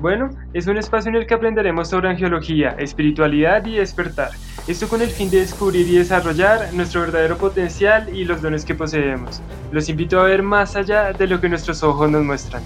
Bueno, 0.00 0.30
es 0.54 0.66
un 0.66 0.78
espacio 0.78 1.10
en 1.10 1.16
el 1.16 1.26
que 1.26 1.34
aprenderemos 1.34 1.90
sobre 1.90 2.08
angiología, 2.08 2.70
espiritualidad 2.78 3.66
y 3.66 3.76
despertar. 3.76 4.30
Esto 4.66 4.88
con 4.88 5.02
el 5.02 5.10
fin 5.10 5.30
de 5.30 5.40
descubrir 5.40 5.86
y 5.86 5.98
desarrollar 5.98 6.72
nuestro 6.72 7.02
verdadero 7.02 7.36
potencial 7.36 8.08
y 8.16 8.24
los 8.24 8.40
dones 8.40 8.64
que 8.64 8.74
poseemos. 8.74 9.42
Los 9.70 9.90
invito 9.90 10.18
a 10.18 10.24
ver 10.24 10.42
más 10.42 10.74
allá 10.74 11.12
de 11.12 11.26
lo 11.26 11.38
que 11.38 11.50
nuestros 11.50 11.82
ojos 11.82 12.10
nos 12.10 12.24
muestran. 12.24 12.62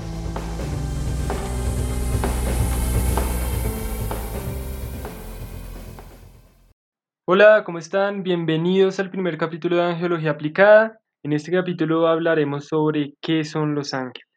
Hola, 7.27 7.65
¿cómo 7.65 7.79
están? 7.79 8.23
Bienvenidos 8.23 9.01
al 9.01 9.11
primer 9.11 9.39
capítulo 9.39 9.75
de 9.75 9.83
Angiología 9.83 10.31
Aplicada. 10.31 11.01
En 11.25 11.33
este 11.33 11.51
capítulo 11.51 12.07
hablaremos 12.07 12.69
sobre 12.69 13.15
qué 13.21 13.43
son 13.43 13.75
los 13.75 13.93
ángeles. 13.93 14.29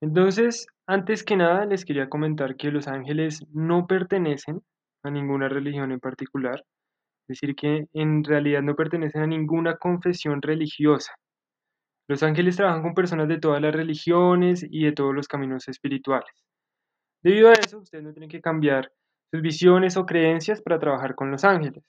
Entonces, 0.00 0.68
antes 0.88 1.22
que 1.22 1.36
nada, 1.36 1.66
les 1.66 1.84
quería 1.84 2.08
comentar 2.08 2.56
que 2.56 2.70
los 2.72 2.88
ángeles 2.88 3.44
no 3.52 3.86
pertenecen 3.86 4.62
a 5.04 5.10
ninguna 5.10 5.48
religión 5.48 5.92
en 5.92 6.00
particular, 6.00 6.64
es 7.28 7.40
decir, 7.40 7.54
que 7.54 7.86
en 7.92 8.24
realidad 8.24 8.62
no 8.62 8.74
pertenecen 8.74 9.22
a 9.22 9.26
ninguna 9.26 9.76
confesión 9.76 10.40
religiosa. 10.42 11.14
Los 12.08 12.22
ángeles 12.22 12.56
trabajan 12.56 12.82
con 12.82 12.94
personas 12.94 13.28
de 13.28 13.38
todas 13.38 13.60
las 13.60 13.74
religiones 13.74 14.66
y 14.68 14.84
de 14.84 14.92
todos 14.92 15.14
los 15.14 15.28
caminos 15.28 15.68
espirituales. 15.68 16.32
Debido 17.22 17.50
a 17.50 17.52
eso, 17.52 17.78
ustedes 17.78 18.02
no 18.04 18.12
tienen 18.12 18.30
que 18.30 18.40
cambiar 18.40 18.90
sus 19.30 19.42
visiones 19.42 19.98
o 19.98 20.06
creencias 20.06 20.62
para 20.62 20.78
trabajar 20.78 21.14
con 21.14 21.30
los 21.30 21.44
ángeles. 21.44 21.84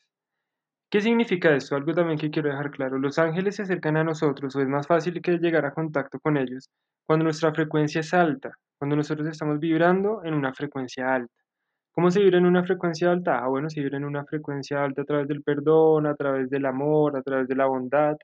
¿Qué 0.91 1.01
significa 1.01 1.55
esto? 1.55 1.75
Algo 1.75 1.93
también 1.93 2.17
que 2.19 2.31
quiero 2.31 2.49
dejar 2.49 2.71
claro. 2.71 2.97
Los 2.97 3.19
ángeles 3.19 3.55
se 3.55 3.61
acercan 3.63 3.97
a 3.97 4.03
nosotros 4.03 4.55
o 4.55 4.61
es 4.61 4.67
más 4.67 4.87
fácil 4.87 5.21
que 5.21 5.37
llegar 5.37 5.65
a 5.65 5.73
contacto 5.73 6.19
con 6.19 6.37
ellos 6.37 6.69
cuando 7.05 7.23
nuestra 7.25 7.53
frecuencia 7.53 8.01
es 8.01 8.13
alta, 8.13 8.51
cuando 8.77 8.95
nosotros 8.95 9.27
estamos 9.27 9.59
vibrando 9.59 10.23
en 10.23 10.33
una 10.33 10.53
frecuencia 10.53 11.13
alta. 11.13 11.33
¿Cómo 11.93 12.11
se 12.11 12.21
vibra 12.21 12.37
en 12.39 12.45
una 12.45 12.63
frecuencia 12.63 13.11
alta? 13.11 13.39
Ah, 13.43 13.47
bueno, 13.49 13.69
se 13.69 13.81
vibra 13.81 13.97
en 13.97 14.05
una 14.05 14.25
frecuencia 14.25 14.83
alta 14.83 15.03
a 15.03 15.05
través 15.05 15.27
del 15.27 15.43
perdón, 15.43 16.07
a 16.07 16.15
través 16.15 16.49
del 16.49 16.65
amor, 16.65 17.17
a 17.17 17.21
través 17.23 17.47
de 17.47 17.55
la 17.55 17.65
bondad, 17.67 18.15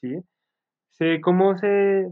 ¿sí? 0.00 0.20
¿Cómo 1.22 1.56
se, 1.58 2.08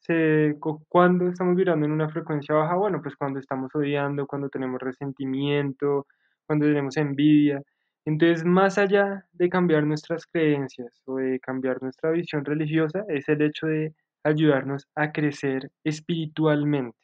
se, 0.00 0.56
cuando 0.88 1.28
estamos 1.28 1.56
vibrando 1.56 1.86
en 1.86 1.92
una 1.92 2.08
frecuencia 2.08 2.54
baja? 2.54 2.76
Bueno, 2.76 3.00
pues 3.02 3.16
cuando 3.16 3.40
estamos 3.40 3.70
odiando, 3.74 4.26
cuando 4.26 4.48
tenemos 4.48 4.80
resentimiento, 4.80 6.06
cuando 6.46 6.66
tenemos 6.66 6.96
envidia. 6.96 7.60
Entonces, 8.06 8.44
más 8.44 8.76
allá 8.78 9.26
de 9.32 9.48
cambiar 9.48 9.84
nuestras 9.84 10.26
creencias 10.26 11.02
o 11.06 11.16
de 11.16 11.40
cambiar 11.40 11.82
nuestra 11.82 12.10
visión 12.10 12.44
religiosa, 12.44 13.04
es 13.08 13.28
el 13.28 13.40
hecho 13.42 13.66
de 13.66 13.94
ayudarnos 14.24 14.86
a 14.94 15.12
crecer 15.12 15.70
espiritualmente. 15.84 16.98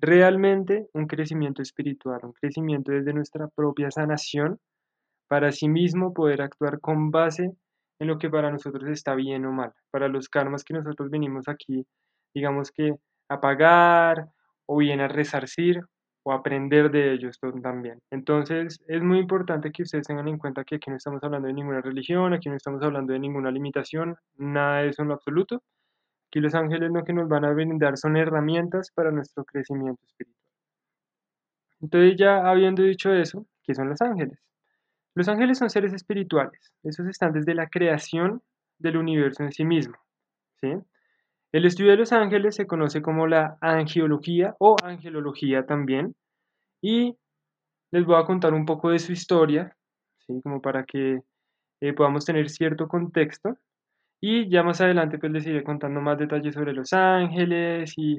Realmente 0.00 0.88
un 0.94 1.06
crecimiento 1.06 1.62
espiritual, 1.62 2.20
un 2.24 2.32
crecimiento 2.32 2.92
desde 2.92 3.12
nuestra 3.14 3.48
propia 3.48 3.90
sanación, 3.90 4.58
para 5.28 5.52
sí 5.52 5.68
mismo 5.68 6.14
poder 6.14 6.42
actuar 6.42 6.80
con 6.80 7.10
base 7.10 7.52
en 8.00 8.08
lo 8.08 8.18
que 8.18 8.30
para 8.30 8.50
nosotros 8.50 8.88
está 8.88 9.14
bien 9.14 9.44
o 9.46 9.52
mal, 9.52 9.72
para 9.90 10.08
los 10.08 10.28
karmas 10.28 10.64
que 10.64 10.74
nosotros 10.74 11.10
venimos 11.10 11.48
aquí, 11.48 11.86
digamos 12.34 12.72
que 12.72 12.92
a 13.28 13.40
pagar 13.40 14.28
o 14.66 14.78
bien 14.78 15.00
a 15.00 15.08
resarcir 15.08 15.82
o 16.22 16.32
aprender 16.32 16.90
de 16.90 17.12
ellos 17.12 17.38
también. 17.62 18.00
Entonces 18.10 18.80
es 18.86 19.02
muy 19.02 19.18
importante 19.18 19.72
que 19.72 19.82
ustedes 19.82 20.06
tengan 20.06 20.28
en 20.28 20.38
cuenta 20.38 20.64
que 20.64 20.76
aquí 20.76 20.90
no 20.90 20.96
estamos 20.96 21.22
hablando 21.22 21.48
de 21.48 21.54
ninguna 21.54 21.80
religión, 21.80 22.34
aquí 22.34 22.48
no 22.48 22.56
estamos 22.56 22.82
hablando 22.82 23.12
de 23.12 23.18
ninguna 23.18 23.50
limitación, 23.50 24.16
nada 24.36 24.82
de 24.82 24.88
eso 24.88 25.02
en 25.02 25.08
lo 25.08 25.14
absoluto. 25.14 25.62
Aquí 26.28 26.40
los 26.40 26.54
ángeles 26.54 26.90
lo 26.92 27.04
que 27.04 27.12
nos 27.12 27.28
van 27.28 27.44
a 27.44 27.52
brindar 27.52 27.96
son 27.96 28.16
herramientas 28.16 28.90
para 28.94 29.10
nuestro 29.10 29.44
crecimiento 29.44 30.02
espiritual. 30.04 30.44
Entonces 31.80 32.16
ya 32.18 32.48
habiendo 32.48 32.82
dicho 32.82 33.12
eso, 33.12 33.46
¿qué 33.62 33.74
son 33.74 33.88
los 33.88 34.00
ángeles? 34.02 34.38
Los 35.14 35.28
ángeles 35.28 35.58
son 35.58 35.70
seres 35.70 35.92
espirituales, 35.92 36.72
esos 36.82 37.06
están 37.06 37.32
desde 37.32 37.54
la 37.54 37.68
creación 37.68 38.42
del 38.78 38.96
universo 38.96 39.42
en 39.42 39.52
sí 39.52 39.64
mismo. 39.64 39.96
¿sí? 40.60 40.74
El 41.52 41.64
estudio 41.64 41.92
de 41.92 41.96
los 41.96 42.12
ángeles 42.12 42.56
se 42.56 42.66
conoce 42.66 43.00
como 43.00 43.26
la 43.26 43.56
angiología 43.60 44.54
o 44.58 44.76
angelología 44.84 45.64
también. 45.64 46.14
Y 46.82 47.16
les 47.90 48.04
voy 48.04 48.16
a 48.20 48.26
contar 48.26 48.52
un 48.52 48.66
poco 48.66 48.90
de 48.90 48.98
su 48.98 49.12
historia, 49.12 49.74
¿sí? 50.18 50.40
como 50.42 50.60
para 50.60 50.84
que 50.84 51.20
eh, 51.80 51.92
podamos 51.94 52.24
tener 52.26 52.50
cierto 52.50 52.86
contexto. 52.86 53.56
Y 54.20 54.50
ya 54.50 54.62
más 54.62 54.80
adelante 54.80 55.18
pues 55.18 55.32
les 55.32 55.46
iré 55.46 55.64
contando 55.64 56.00
más 56.00 56.18
detalles 56.18 56.54
sobre 56.54 56.72
los 56.72 56.92
ángeles 56.92 57.94
y 57.96 58.18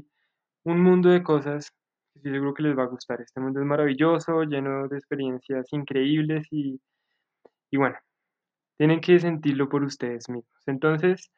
un 0.64 0.82
mundo 0.82 1.10
de 1.10 1.24
cosas 1.24 1.72
que 2.14 2.32
seguro 2.32 2.54
que 2.54 2.64
les 2.64 2.78
va 2.78 2.84
a 2.84 2.88
gustar. 2.88 3.22
Este 3.22 3.40
mundo 3.40 3.60
es 3.60 3.66
maravilloso, 3.66 4.44
lleno 4.44 4.88
de 4.88 4.98
experiencias 4.98 5.68
increíbles 5.72 6.48
y, 6.52 6.80
y 7.72 7.78
bueno, 7.78 7.98
tienen 8.78 9.02
que 9.02 9.20
sentirlo 9.20 9.70
por 9.70 9.84
ustedes 9.84 10.30
mismos. 10.30 10.64
Entonces, 10.66 11.32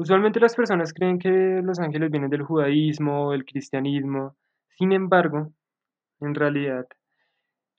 Usualmente 0.00 0.40
las 0.40 0.56
personas 0.56 0.94
creen 0.94 1.18
que 1.18 1.60
los 1.62 1.78
ángeles 1.78 2.10
vienen 2.10 2.30
del 2.30 2.42
judaísmo, 2.42 3.32
del 3.32 3.44
cristianismo. 3.44 4.34
Sin 4.78 4.92
embargo, 4.92 5.52
en 6.20 6.34
realidad, 6.34 6.86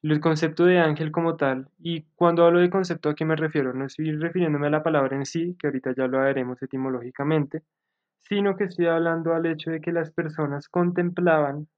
el 0.03 0.19
concepto 0.19 0.65
de 0.65 0.77
ángel 0.77 1.11
como 1.11 1.35
tal, 1.35 1.67
y 1.79 2.03
cuando 2.13 2.45
hablo 2.45 2.59
de 2.59 2.69
concepto 2.69 3.09
a 3.09 3.15
qué 3.15 3.25
me 3.25 3.35
refiero, 3.35 3.73
no 3.73 3.85
estoy 3.85 4.11
refiriéndome 4.11 4.67
a 4.67 4.69
la 4.69 4.83
palabra 4.83 5.17
en 5.17 5.25
sí, 5.25 5.57
que 5.57 5.65
ahorita 5.65 5.95
ya 5.97 6.05
lo 6.05 6.19
veremos 6.19 6.61
etimológicamente, 6.61 7.63
sino 8.19 8.55
que 8.55 8.65
estoy 8.65 8.85
hablando 8.85 9.33
al 9.33 9.47
hecho 9.47 9.71
de 9.71 9.81
que 9.81 9.91
las 9.91 10.11
personas 10.11 10.69
contemplaban, 10.69 11.69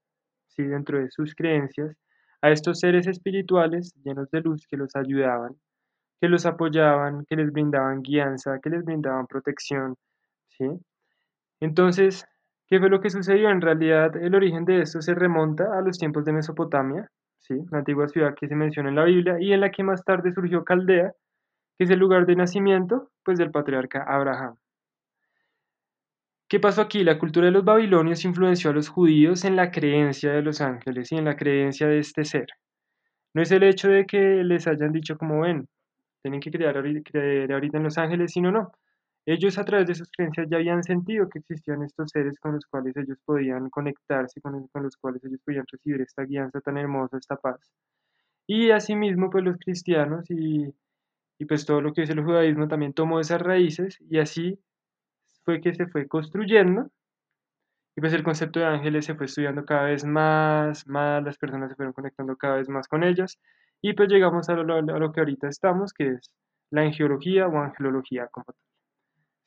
sí, 0.48 0.62
dentro 0.62 0.98
de 0.98 1.10
sus 1.10 1.34
creencias, 1.34 1.96
a 2.42 2.50
estos 2.50 2.80
seres 2.80 3.06
espirituales 3.06 3.94
llenos 4.04 4.30
de 4.30 4.42
luz 4.42 4.66
que 4.66 4.76
los 4.76 4.94
ayudaban, 4.94 5.56
que 6.20 6.28
los 6.28 6.44
apoyaban, 6.44 7.24
que 7.24 7.36
les 7.36 7.50
brindaban 7.50 8.02
guianza, 8.02 8.60
que 8.62 8.68
les 8.68 8.84
brindaban 8.84 9.26
protección, 9.26 9.96
¿sí? 10.58 10.66
Entonces, 11.60 12.26
¿qué 12.68 12.78
fue 12.78 12.90
lo 12.90 13.00
que 13.00 13.10
sucedió? 13.10 13.50
En 13.50 13.60
realidad, 13.60 14.16
el 14.16 14.34
origen 14.34 14.64
de 14.64 14.80
esto 14.82 15.00
se 15.02 15.14
remonta 15.14 15.76
a 15.76 15.82
los 15.82 15.98
tiempos 15.98 16.24
de 16.24 16.32
Mesopotamia, 16.32 17.10
¿sí? 17.40 17.54
La 17.70 17.78
antigua 17.78 18.08
ciudad 18.08 18.34
que 18.34 18.48
se 18.48 18.56
menciona 18.56 18.90
en 18.90 18.96
la 18.96 19.04
Biblia 19.04 19.36
y 19.40 19.52
en 19.52 19.60
la 19.60 19.70
que 19.70 19.82
más 19.82 20.04
tarde 20.04 20.32
surgió 20.32 20.64
Caldea, 20.64 21.12
que 21.78 21.84
es 21.84 21.90
el 21.90 21.98
lugar 21.98 22.26
de 22.26 22.36
nacimiento, 22.36 23.10
pues, 23.24 23.38
del 23.38 23.50
patriarca 23.50 24.04
Abraham. 24.06 24.56
¿Qué 26.48 26.60
pasó 26.60 26.82
aquí? 26.82 27.02
La 27.02 27.18
cultura 27.18 27.46
de 27.46 27.52
los 27.52 27.64
babilonios 27.64 28.24
influenció 28.24 28.70
a 28.70 28.74
los 28.74 28.88
judíos 28.88 29.44
en 29.44 29.56
la 29.56 29.70
creencia 29.70 30.30
de 30.32 30.42
los 30.42 30.60
ángeles 30.60 31.10
y 31.10 31.16
en 31.16 31.24
la 31.24 31.36
creencia 31.36 31.88
de 31.88 31.98
este 31.98 32.24
ser. 32.24 32.46
No 33.34 33.42
es 33.42 33.50
el 33.50 33.64
hecho 33.64 33.88
de 33.88 34.06
que 34.06 34.44
les 34.44 34.66
hayan 34.68 34.92
dicho 34.92 35.16
como 35.18 35.40
ven, 35.40 35.66
tienen 36.22 36.40
que 36.40 36.50
creer, 36.50 37.02
creer 37.02 37.52
ahorita 37.52 37.78
en 37.78 37.84
los 37.84 37.98
ángeles, 37.98 38.32
sino 38.32 38.52
no. 38.52 38.72
Ellos 39.26 39.56
a 39.58 39.64
través 39.64 39.86
de 39.86 39.94
sus 39.94 40.10
creencias 40.10 40.48
ya 40.50 40.58
habían 40.58 40.82
sentido 40.82 41.28
que 41.30 41.38
existían 41.38 41.82
estos 41.82 42.10
seres 42.10 42.38
con 42.38 42.54
los 42.54 42.66
cuales 42.66 42.94
ellos 42.96 43.18
podían 43.24 43.70
conectarse, 43.70 44.40
con, 44.42 44.68
los 44.74 44.96
cuales 44.98 45.24
ellos 45.24 45.40
podían 45.44 45.64
recibir 45.70 46.02
esta 46.02 46.24
guianza 46.24 46.60
tan 46.60 46.76
hermosa, 46.76 47.16
esta 47.16 47.36
paz. 47.36 47.72
Y 48.46 48.70
asimismo, 48.70 49.30
pues 49.30 49.44
los 49.44 49.56
cristianos 49.58 50.26
y, 50.30 50.74
pues 51.48 51.66
todo 51.66 51.80
lo 51.80 51.92
que 51.94 52.02
es 52.02 52.10
el 52.10 52.22
judaísmo 52.24 52.68
también 52.68 52.94
tomó 52.94 53.20
esas 53.20 53.40
raíces 53.40 53.98
y 54.10 54.18
así 54.18 54.58
fue 55.44 55.60
que 55.60 55.74
se 55.74 55.86
fue 55.86 56.08
construyendo 56.08 56.90
y 57.96 58.00
pues 58.00 58.12
el 58.14 58.22
concepto 58.24 58.60
de 58.60 58.66
ángeles 58.66 59.04
se 59.04 59.14
fue 59.14 59.26
estudiando 59.26 59.64
cada 59.64 59.84
vez 59.84 60.04
más, 60.04 60.86
más, 60.86 61.22
las 61.22 61.38
personas 61.38 61.70
se 61.70 61.76
fueron 61.76 61.92
conectando 61.92 62.36
cada 62.36 62.56
vez 62.56 62.68
más 62.68 62.88
con 62.88 63.04
ellas 63.04 63.38
y 63.82 63.94
pues 63.94 64.08
llegamos 64.08 64.48
a 64.48 64.54
lo, 64.54 64.74
a 64.74 64.82
lo 64.82 65.12
que 65.12 65.20
ahorita 65.20 65.48
estamos, 65.48 65.92
que 65.92 66.08
es 66.08 66.30
la 66.70 66.82
angiología 66.82 67.46
o 67.46 67.58
angelología 67.58 68.28
como 68.28 68.46
tal. 68.46 68.73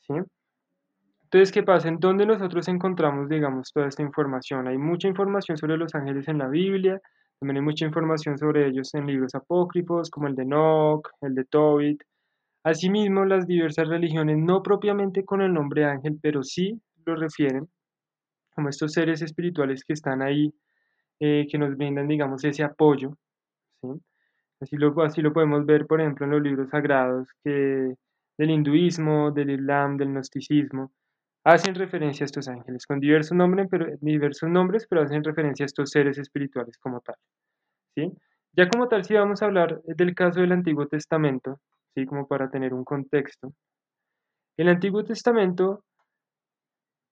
Entonces, 0.09 1.51
¿qué 1.51 1.63
pasa? 1.63 1.89
¿En 1.89 1.99
dónde 1.99 2.25
nosotros 2.25 2.67
encontramos, 2.67 3.27
digamos, 3.27 3.71
toda 3.73 3.87
esta 3.87 4.01
información? 4.01 4.67
Hay 4.67 4.77
mucha 4.77 5.07
información 5.07 5.57
sobre 5.57 5.77
los 5.77 5.93
ángeles 5.93 6.27
en 6.27 6.37
la 6.37 6.47
Biblia, 6.47 7.01
también 7.39 7.57
hay 7.57 7.63
mucha 7.63 7.85
información 7.85 8.37
sobre 8.37 8.67
ellos 8.67 8.93
en 8.95 9.05
libros 9.05 9.35
apócrifos, 9.35 10.09
como 10.09 10.27
el 10.27 10.35
de 10.35 10.43
Enoch, 10.43 11.09
el 11.21 11.35
de 11.35 11.45
Tobit. 11.45 12.01
Asimismo, 12.63 13.25
las 13.25 13.45
diversas 13.45 13.87
religiones, 13.87 14.37
no 14.37 14.63
propiamente 14.63 15.23
con 15.23 15.41
el 15.41 15.53
nombre 15.53 15.85
ángel, 15.85 16.17
pero 16.21 16.43
sí 16.43 16.81
lo 17.05 17.15
refieren 17.15 17.67
como 18.55 18.69
estos 18.69 18.93
seres 18.93 19.21
espirituales 19.21 19.83
que 19.83 19.93
están 19.93 20.23
ahí, 20.23 20.51
eh, 21.19 21.45
que 21.49 21.57
nos 21.59 21.77
brindan, 21.77 22.07
digamos, 22.07 22.43
ese 22.43 22.63
apoyo. 22.63 23.11
¿sí? 23.81 23.89
Así, 24.59 24.77
lo, 24.77 24.99
así 25.03 25.21
lo 25.21 25.31
podemos 25.33 25.65
ver, 25.65 25.85
por 25.85 26.01
ejemplo, 26.01 26.25
en 26.25 26.31
los 26.31 26.41
libros 26.41 26.69
sagrados, 26.69 27.27
que 27.43 27.93
del 28.37 28.51
hinduismo, 28.51 29.31
del 29.31 29.51
islam, 29.51 29.97
del 29.97 30.09
gnosticismo, 30.09 30.91
hacen 31.43 31.75
referencia 31.75 32.23
a 32.23 32.27
estos 32.27 32.47
ángeles 32.47 32.85
con 32.85 32.99
diversos 32.99 33.35
nombres, 33.35 33.67
pero, 33.71 33.87
diversos 34.01 34.49
nombres, 34.49 34.85
pero 34.89 35.01
hacen 35.03 35.23
referencia 35.23 35.63
a 35.63 35.67
estos 35.67 35.89
seres 35.89 36.17
espirituales 36.17 36.77
como 36.77 36.99
tal. 37.01 37.15
¿sí? 37.95 38.11
Ya 38.53 38.67
como 38.67 38.87
tal, 38.87 39.05
si 39.05 39.13
vamos 39.13 39.41
a 39.41 39.45
hablar 39.45 39.81
del 39.83 40.13
caso 40.13 40.41
del 40.41 40.51
Antiguo 40.51 40.87
Testamento, 40.87 41.59
¿sí? 41.95 42.05
como 42.05 42.27
para 42.27 42.49
tener 42.49 42.73
un 42.73 42.83
contexto, 42.83 43.53
el 44.57 44.69
Antiguo 44.69 45.03
Testamento 45.03 45.83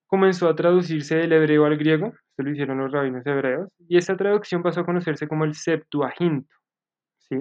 comenzó 0.07 0.49
a 0.49 0.55
traducirse 0.55 1.15
del 1.15 1.33
hebreo 1.33 1.65
al 1.65 1.77
griego, 1.77 2.07
esto 2.07 2.43
lo 2.43 2.51
hicieron 2.51 2.79
los 2.79 2.91
rabinos 2.91 3.25
hebreos, 3.25 3.69
y 3.87 3.97
esta 3.97 4.17
traducción 4.17 4.61
pasó 4.61 4.81
a 4.81 4.85
conocerse 4.85 5.27
como 5.27 5.45
el 5.45 5.53
Septuaginto. 5.53 6.53
¿sí? 7.19 7.37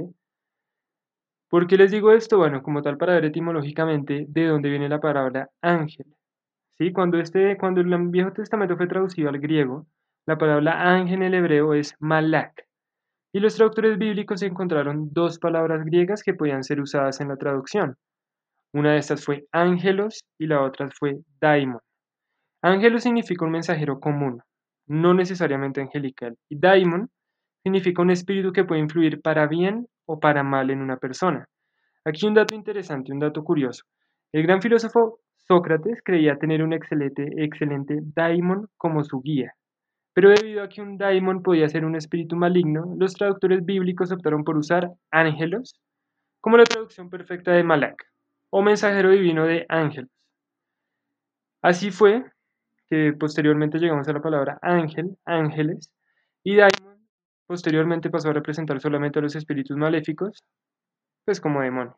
¿Por 1.54 1.68
qué 1.68 1.76
les 1.76 1.92
digo 1.92 2.10
esto? 2.10 2.36
Bueno, 2.36 2.64
como 2.64 2.82
tal 2.82 2.96
para 2.96 3.14
ver 3.14 3.26
etimológicamente 3.26 4.26
de 4.28 4.46
dónde 4.48 4.70
viene 4.70 4.88
la 4.88 4.98
palabra 4.98 5.50
ángel. 5.62 6.06
¿sí? 6.76 6.92
Cuando, 6.92 7.20
este, 7.20 7.56
cuando 7.56 7.80
el 7.80 8.08
Viejo 8.08 8.32
Testamento 8.32 8.76
fue 8.76 8.88
traducido 8.88 9.28
al 9.28 9.38
griego, 9.38 9.86
la 10.26 10.36
palabra 10.36 10.82
ángel 10.82 11.22
en 11.22 11.22
el 11.22 11.34
hebreo 11.34 11.74
es 11.74 11.94
malak. 12.00 12.66
Y 13.32 13.38
los 13.38 13.54
traductores 13.54 13.98
bíblicos 13.98 14.42
encontraron 14.42 15.10
dos 15.12 15.38
palabras 15.38 15.84
griegas 15.84 16.24
que 16.24 16.34
podían 16.34 16.64
ser 16.64 16.80
usadas 16.80 17.20
en 17.20 17.28
la 17.28 17.36
traducción. 17.36 17.94
Una 18.72 18.94
de 18.94 18.98
estas 18.98 19.24
fue 19.24 19.46
ángelos 19.52 20.24
y 20.40 20.48
la 20.48 20.60
otra 20.60 20.90
fue 20.90 21.20
daimon. 21.40 21.78
Ángelo 22.62 22.98
significa 22.98 23.44
un 23.44 23.52
mensajero 23.52 24.00
común, 24.00 24.42
no 24.88 25.14
necesariamente 25.14 25.80
angelical, 25.80 26.36
y 26.48 26.58
daimon 26.58 27.10
significa 27.62 28.02
un 28.02 28.10
espíritu 28.10 28.52
que 28.52 28.64
puede 28.64 28.80
influir 28.80 29.22
para 29.22 29.46
bien 29.46 29.86
o 30.06 30.20
para 30.20 30.42
mal 30.42 30.70
en 30.70 30.80
una 30.80 30.96
persona. 30.96 31.48
Aquí 32.04 32.26
un 32.26 32.34
dato 32.34 32.54
interesante, 32.54 33.12
un 33.12 33.18
dato 33.18 33.42
curioso. 33.42 33.84
El 34.32 34.42
gran 34.42 34.60
filósofo 34.60 35.20
Sócrates 35.36 36.00
creía 36.02 36.36
tener 36.36 36.62
un 36.62 36.72
excelente, 36.72 37.28
excelente 37.36 37.98
daimon 38.14 38.68
como 38.76 39.04
su 39.04 39.20
guía. 39.20 39.52
Pero 40.14 40.30
debido 40.30 40.62
a 40.62 40.68
que 40.68 40.80
un 40.80 40.96
daimon 40.96 41.42
podía 41.42 41.68
ser 41.68 41.84
un 41.84 41.96
espíritu 41.96 42.36
maligno, 42.36 42.94
los 42.96 43.14
traductores 43.14 43.64
bíblicos 43.64 44.12
optaron 44.12 44.44
por 44.44 44.56
usar 44.56 44.90
ángelos 45.10 45.80
como 46.40 46.56
la 46.56 46.64
traducción 46.64 47.10
perfecta 47.10 47.52
de 47.52 47.64
Malak, 47.64 48.04
o 48.50 48.62
mensajero 48.62 49.10
divino 49.10 49.46
de 49.46 49.64
ángelos. 49.68 50.10
Así 51.62 51.90
fue 51.90 52.22
que 52.88 53.14
posteriormente 53.18 53.78
llegamos 53.78 54.06
a 54.08 54.12
la 54.12 54.20
palabra 54.20 54.58
ángel, 54.60 55.16
ángeles, 55.24 55.90
y 56.42 56.56
daimon 56.56 56.93
posteriormente 57.46 58.10
pasó 58.10 58.30
a 58.30 58.32
representar 58.32 58.80
solamente 58.80 59.18
a 59.18 59.22
los 59.22 59.36
espíritus 59.36 59.76
maléficos, 59.76 60.42
pues 61.24 61.40
como 61.40 61.60
demonios, 61.62 61.96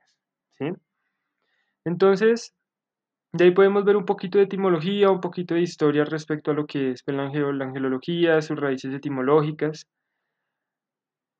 ¿sí? 0.53 0.67
Entonces, 1.85 2.55
de 3.33 3.45
ahí 3.45 3.51
podemos 3.53 3.85
ver 3.85 3.97
un 3.97 4.05
poquito 4.05 4.39
de 4.39 4.45
etimología, 4.45 5.11
un 5.11 5.21
poquito 5.21 5.55
de 5.55 5.63
historia 5.63 6.05
respecto 6.05 6.51
a 6.51 6.55
lo 6.55 6.67
que 6.67 6.93
es 6.93 7.03
la, 7.07 7.25
angelología, 7.25 8.41
sus 8.43 8.59
raíces 8.59 8.95
etimológicas. 8.95 9.87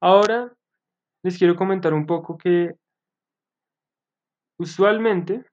Ahora 0.01 0.53
les 1.23 1.39
quiero 1.39 1.57
comentar 1.57 1.95
un 1.95 2.07
poco 2.07 2.39
que 2.39 2.73
usualmente, 4.59 5.45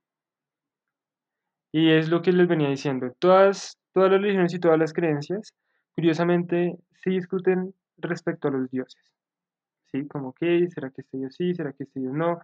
y 1.72 1.92
es 1.92 2.10
lo 2.10 2.22
que 2.22 2.32
les 2.32 2.48
venía 2.48 2.70
diciendo, 2.70 3.14
todas 3.20 3.78
Todas 3.94 4.12
las 4.12 4.22
religiones 4.22 4.54
y 4.54 4.60
todas 4.60 4.80
las 4.80 4.92
creencias, 4.92 5.54
curiosamente, 5.96 6.76
se 7.04 7.12
discuten 7.12 7.76
respecto 7.98 8.48
a 8.48 8.52
los 8.52 8.70
dioses. 8.70 9.02
¿Sí? 9.92 10.08
Como 10.08 10.34
que, 10.34 10.68
¿será 10.70 10.90
que 10.90 11.02
este 11.02 11.18
dios 11.18 11.36
sí? 11.36 11.54
¿Será 11.54 11.74
que 11.74 11.84
este 11.84 12.00
dios 12.00 12.14
no? 12.14 12.40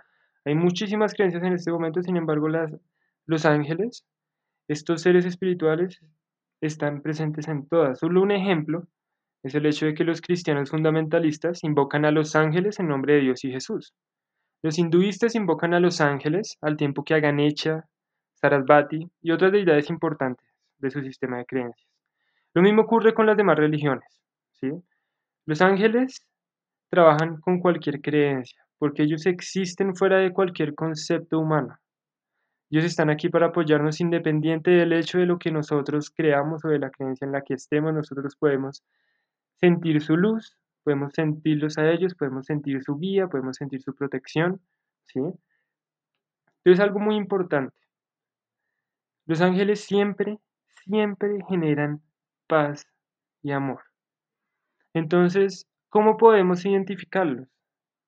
Hay 0.46 0.56
muchísimas 0.56 1.14
creencias 1.14 1.44
en 1.44 1.54
este 1.54 1.72
momento, 1.72 2.02
sin 2.02 2.18
embargo, 2.18 2.48
las, 2.48 2.72
los 3.26 3.46
ángeles, 3.46 4.06
estos 4.68 5.02
seres 5.02 5.26
espirituales, 5.26 6.00
están 6.62 7.02
presentes 7.02 7.48
en 7.48 7.68
todas. 7.68 8.00
Solo 8.00 8.22
un 8.22 8.32
ejemplo 8.32 8.88
es 9.44 9.56
el 9.56 9.66
hecho 9.66 9.86
de 9.86 9.94
que 9.94 10.04
los 10.04 10.22
cristianos 10.22 10.70
fundamentalistas 10.70 11.64
invocan 11.64 12.06
a 12.06 12.12
los 12.12 12.36
ángeles 12.36 12.80
en 12.80 12.88
nombre 12.88 13.14
de 13.14 13.22
Dios 13.22 13.44
y 13.46 13.52
Jesús. 13.52 13.94
Los 14.62 14.78
hinduistas 14.78 15.36
invocan 15.36 15.74
a 15.74 15.80
los 15.80 16.02
ángeles 16.02 16.58
al 16.62 16.76
tiempo 16.76 17.04
que 17.04 17.14
a 17.14 17.20
Ganesha, 17.20 17.86
Sarasvati 18.34 19.10
y 19.22 19.32
otras 19.32 19.54
deidades 19.54 19.90
importantes 19.90 20.46
de 20.78 20.90
su 20.90 21.02
sistema 21.02 21.38
de 21.38 21.46
creencias. 21.46 21.90
Lo 22.54 22.62
mismo 22.62 22.82
ocurre 22.82 23.14
con 23.14 23.26
las 23.26 23.38
demás 23.38 23.58
religiones. 23.58 24.22
¿sí? 24.54 24.72
Los 25.50 25.64
ángeles 25.64 26.28
trabajan 26.92 27.42
con 27.42 27.60
cualquier 27.60 28.02
creencia, 28.02 28.64
porque 28.78 29.02
ellos 29.02 29.26
existen 29.26 29.96
fuera 29.96 30.18
de 30.18 30.32
cualquier 30.32 30.76
concepto 30.76 31.40
humano. 31.40 31.80
Ellos 32.70 32.86
están 32.86 33.10
aquí 33.10 33.30
para 33.30 33.48
apoyarnos 33.48 34.00
independiente 34.00 34.70
del 34.70 34.94
hecho 34.94 35.18
de 35.18 35.26
lo 35.26 35.40
que 35.40 35.50
nosotros 35.50 36.12
creamos 36.16 36.64
o 36.64 36.68
de 36.68 36.78
la 36.78 36.92
creencia 36.92 37.26
en 37.26 37.32
la 37.32 37.42
que 37.42 37.56
estemos. 37.56 37.92
Nosotros 37.96 38.36
podemos 38.36 38.84
sentir 39.56 40.04
su 40.04 40.18
luz, 40.18 40.56
podemos 40.84 41.14
sentirlos 41.16 41.80
a 41.80 41.90
ellos, 41.90 42.14
podemos 42.14 42.46
sentir 42.46 42.84
su 42.84 43.00
guía, 43.00 43.26
podemos 43.26 43.58
sentir 43.58 43.82
su 43.82 43.96
protección. 43.96 44.62
¿sí? 45.08 45.20
es 46.64 46.80
algo 46.80 47.00
muy 47.00 47.16
importante. 47.16 47.76
Los 49.26 49.42
ángeles 49.42 49.84
siempre 49.84 50.38
siempre 50.86 51.40
generan 51.50 52.04
paz 52.46 52.86
y 53.42 53.50
amor. 53.50 53.89
Entonces, 54.94 55.68
¿cómo 55.90 56.18
podemos 56.18 56.66
identificarlos? 56.66 57.48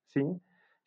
¿Sí? 0.07 0.21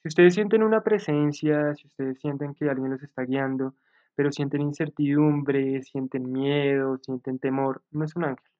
Si 0.03 0.09
ustedes 0.09 0.35
sienten 0.35 0.63
una 0.63 0.83
presencia, 0.83 1.75
si 1.75 1.87
ustedes 1.87 2.19
sienten 2.21 2.55
que 2.55 2.69
alguien 2.69 2.91
los 2.91 3.03
está 3.03 3.23
guiando, 3.23 3.75
pero 4.15 4.31
sienten 4.31 4.61
incertidumbre, 4.61 5.83
sienten 5.83 6.31
miedo, 6.31 6.99
sienten 6.99 7.39
temor, 7.39 7.83
no 7.91 8.05
es 8.05 8.15
un 8.17 8.25
ángel. 8.25 8.51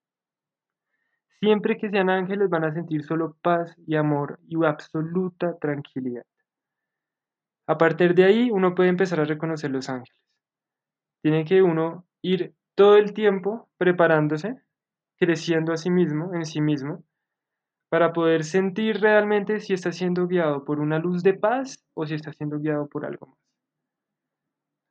Siempre 1.41 1.77
que 1.77 1.91
sean 1.91 2.09
ángeles 2.09 2.49
van 2.49 2.65
a 2.65 2.73
sentir 2.73 3.05
solo 3.05 3.37
paz 3.43 3.77
y 3.87 3.97
amor 3.97 4.41
y 4.49 4.65
absoluta 4.65 5.59
tranquilidad. 5.59 6.25
A 7.67 7.77
partir 7.77 8.15
de 8.15 8.25
ahí 8.25 8.51
uno 8.51 8.75
puede 8.75 8.89
empezar 8.89 9.21
a 9.21 9.25
reconocer 9.25 9.71
los 9.71 9.89
ángeles. 9.89 10.21
Tiene 11.23 11.45
que 11.45 11.63
uno 11.63 12.07
ir 12.23 12.55
todo 12.75 12.97
el 12.97 13.13
tiempo 13.13 13.69
preparándose, 13.77 14.57
creciendo 15.19 15.73
a 15.73 15.77
sí 15.77 15.91
mismo, 15.91 16.35
en 16.35 16.45
sí 16.47 16.61
mismo, 16.61 17.05
para 17.95 18.13
poder 18.13 18.43
sentir 18.43 19.01
realmente 19.01 19.61
si 19.61 19.73
está 19.73 19.93
siendo 19.93 20.27
guiado 20.27 20.65
por 20.65 20.81
una 20.81 20.99
luz 20.99 21.23
de 21.23 21.35
paz 21.35 21.77
o 21.95 22.05
si 22.05 22.15
está 22.17 22.33
siendo 22.33 22.59
guiado 22.59 22.89
por 22.89 23.07
algo 23.07 23.29
más. 23.29 23.39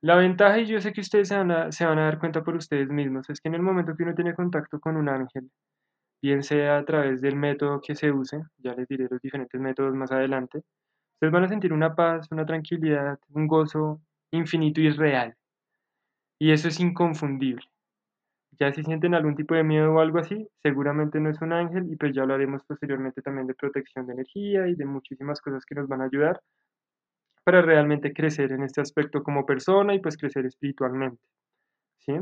La 0.00 0.16
ventaja, 0.16 0.58
y 0.60 0.64
yo 0.64 0.80
sé 0.80 0.94
que 0.94 1.02
ustedes 1.02 1.28
se 1.28 1.36
van, 1.36 1.50
a, 1.50 1.70
se 1.70 1.84
dar 1.84 2.18
cuenta 2.18 2.42
por 2.42 2.56
ustedes 2.56 2.88
mismos, 2.88 3.28
es 3.28 3.42
que 3.42 3.50
en 3.50 3.56
el 3.56 3.60
momento 3.60 3.94
que 3.94 4.04
uno 4.04 4.14
tiene 4.14 4.34
contacto 4.34 4.80
con 4.80 4.96
un 4.96 5.10
ángel, 5.10 5.50
bien 6.22 6.42
sea 6.42 6.78
a 6.78 6.84
través 6.86 7.20
del 7.20 7.36
método 7.36 7.78
que 7.86 7.94
se 7.94 8.10
use, 8.10 8.40
ya 8.56 8.72
les 8.72 8.88
diré 8.88 9.06
los 9.10 9.20
diferentes 9.20 9.60
métodos 9.60 9.94
más 9.94 10.10
adelante, 10.10 10.62
ustedes 11.16 11.30
van 11.30 11.44
a 11.44 11.48
sentir 11.48 11.74
una 11.74 11.94
paz, 11.94 12.26
una 12.32 12.46
tranquilidad, 12.46 13.18
un 13.34 13.46
gozo 13.46 14.00
infinito 14.32 14.80
y 14.80 14.88
real. 14.88 15.34
Y 16.40 16.52
eso 16.52 16.68
es 16.68 16.80
inconfundible. 16.80 17.66
Ya 18.58 18.72
si 18.72 18.82
sienten 18.84 19.14
algún 19.14 19.34
tipo 19.34 19.54
de 19.54 19.64
miedo 19.64 19.92
o 19.92 20.00
algo 20.00 20.18
así, 20.18 20.48
seguramente 20.62 21.18
no 21.20 21.30
es 21.30 21.40
un 21.40 21.52
ángel 21.52 21.90
y 21.90 21.96
pues 21.96 22.14
ya 22.14 22.22
hablaremos 22.22 22.62
posteriormente 22.64 23.22
también 23.22 23.46
de 23.46 23.54
protección 23.54 24.06
de 24.06 24.14
energía 24.14 24.68
y 24.68 24.74
de 24.74 24.84
muchísimas 24.84 25.40
cosas 25.40 25.64
que 25.64 25.74
nos 25.74 25.88
van 25.88 26.02
a 26.02 26.04
ayudar 26.04 26.40
para 27.44 27.62
realmente 27.62 28.12
crecer 28.12 28.52
en 28.52 28.62
este 28.62 28.80
aspecto 28.80 29.22
como 29.22 29.46
persona 29.46 29.94
y 29.94 30.00
pues 30.00 30.16
crecer 30.16 30.46
espiritualmente. 30.46 31.22
¿Sí? 31.98 32.14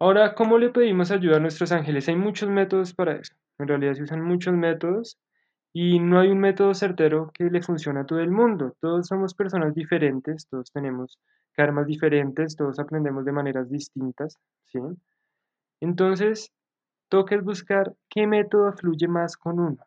Ahora, 0.00 0.34
¿cómo 0.34 0.58
le 0.58 0.70
pedimos 0.70 1.10
ayuda 1.10 1.36
a 1.38 1.40
nuestros 1.40 1.72
ángeles? 1.72 2.08
Hay 2.08 2.16
muchos 2.16 2.48
métodos 2.48 2.94
para 2.94 3.16
eso. 3.16 3.34
En 3.58 3.66
realidad 3.66 3.94
se 3.94 4.04
usan 4.04 4.22
muchos 4.22 4.54
métodos 4.54 5.18
y 5.72 5.98
no 5.98 6.20
hay 6.20 6.28
un 6.28 6.38
método 6.38 6.74
certero 6.74 7.30
que 7.34 7.44
le 7.44 7.62
funcione 7.62 8.00
a 8.00 8.06
todo 8.06 8.20
el 8.20 8.30
mundo. 8.30 8.76
Todos 8.80 9.08
somos 9.08 9.34
personas 9.34 9.74
diferentes, 9.74 10.46
todos 10.48 10.70
tenemos 10.70 11.18
karmas 11.58 11.88
diferentes, 11.88 12.54
todos 12.54 12.78
aprendemos 12.78 13.24
de 13.24 13.32
maneras 13.32 13.68
distintas, 13.68 14.38
¿sí? 14.66 14.78
Entonces, 15.80 16.52
toca 17.08 17.34
es 17.34 17.42
buscar 17.42 17.96
qué 18.08 18.28
método 18.28 18.72
fluye 18.74 19.08
más 19.08 19.36
con 19.36 19.58
uno. 19.58 19.78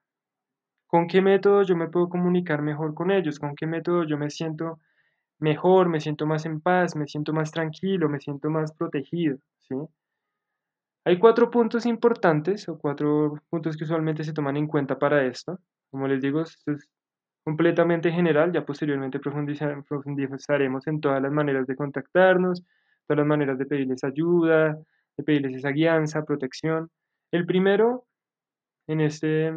¿Con 0.86 1.08
qué 1.08 1.22
método 1.22 1.63
yo 1.63 1.78
me 1.78 1.88
puedo 1.88 2.10
comunicar 2.10 2.62
mejor 2.62 2.94
con 2.94 3.10
ellos? 3.10 3.40
¿Con 3.40 3.56
qué 3.56 3.68
método 3.68 4.04
yo 4.04 4.18
me 4.18 4.30
siento 4.30 4.80
mejor, 5.40 5.88
me 5.88 6.01
siento 6.01 6.25
más 6.25 6.46
en 6.46 6.60
paz, 6.60 6.98
me 6.98 7.08
siento 7.08 7.32
más 7.32 7.51
tranquilo, 7.51 8.10
me 8.10 8.20
siento 8.20 8.50
más 8.50 8.74
protegido, 8.74 9.38
¿sí? 9.60 9.75
Hay 11.06 11.20
cuatro 11.20 11.50
puntos 11.50 11.86
importantes 11.86 12.68
o 12.68 12.78
cuatro 12.78 13.42
puntos 13.50 13.78
que 13.78 13.86
usualmente 13.86 14.25
se 14.25 14.34
toman 14.34 14.58
en 14.58 14.68
cuenta 14.68 15.00
para 15.00 15.25
esto. 15.25 15.58
Como 15.90 16.06
les 16.10 16.22
digo, 16.22 16.44
completamente 17.43 18.12
general, 18.12 18.51
ya 18.51 18.65
posteriormente 18.65 19.19
profundizaremos 19.19 20.88
en 20.88 21.01
todas 21.01 21.21
las 21.21 21.31
maneras 21.31 21.67
de 21.67 21.75
contactarnos, 21.75 22.63
todas 23.07 23.19
las 23.19 23.27
maneras 23.27 23.57
de 23.57 23.65
pedirles 23.65 24.03
ayuda, 24.03 24.77
de 25.17 25.24
pedirles 25.24 25.55
esa 25.55 25.69
guianza, 25.69 26.24
protección. 26.24 26.89
El 27.31 27.45
primero, 27.45 28.05
en 28.88 29.01
este, 29.01 29.51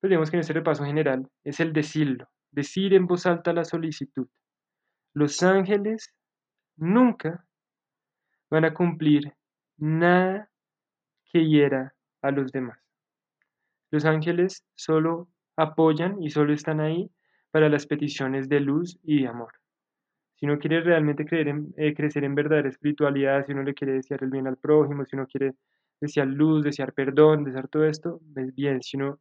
pues 0.00 0.08
digamos 0.08 0.30
que 0.30 0.36
en 0.36 0.40
este 0.40 0.54
repaso 0.54 0.84
general, 0.84 1.28
es 1.44 1.60
el 1.60 1.72
decirlo, 1.72 2.28
decir 2.50 2.94
en 2.94 3.06
voz 3.06 3.26
alta 3.26 3.52
la 3.52 3.64
solicitud. 3.64 4.28
Los 5.14 5.42
ángeles 5.42 6.14
nunca 6.76 7.44
van 8.50 8.64
a 8.64 8.74
cumplir 8.74 9.32
nada 9.76 10.50
que 11.30 11.46
hiera 11.46 11.94
a 12.22 12.30
los 12.30 12.52
demás. 12.52 12.78
Los 13.90 14.04
ángeles 14.06 14.64
solo 14.74 15.28
apoyan 15.56 16.22
y 16.22 16.30
solo 16.30 16.52
están 16.52 16.80
ahí 16.80 17.10
para 17.50 17.68
las 17.68 17.86
peticiones 17.86 18.48
de 18.48 18.60
luz 18.60 18.98
y 19.02 19.22
de 19.22 19.28
amor. 19.28 19.52
Si 20.34 20.46
uno 20.46 20.58
quiere 20.58 20.80
realmente 20.80 21.24
eh, 21.76 21.94
crecer 21.94 22.24
en 22.24 22.34
verdadera 22.34 22.68
espiritualidad, 22.68 23.46
si 23.46 23.52
uno 23.52 23.62
le 23.62 23.74
quiere 23.74 23.92
desear 23.92 24.24
el 24.24 24.30
bien 24.30 24.48
al 24.48 24.56
prójimo, 24.56 25.04
si 25.04 25.14
uno 25.14 25.26
quiere 25.26 25.54
desear 26.00 26.26
luz, 26.26 26.64
desear 26.64 26.92
perdón, 26.92 27.44
desear 27.44 27.68
todo 27.68 27.84
esto, 27.84 28.20
es 28.34 28.54
bien. 28.54 28.82
Si 28.82 28.96
uno 28.96 29.20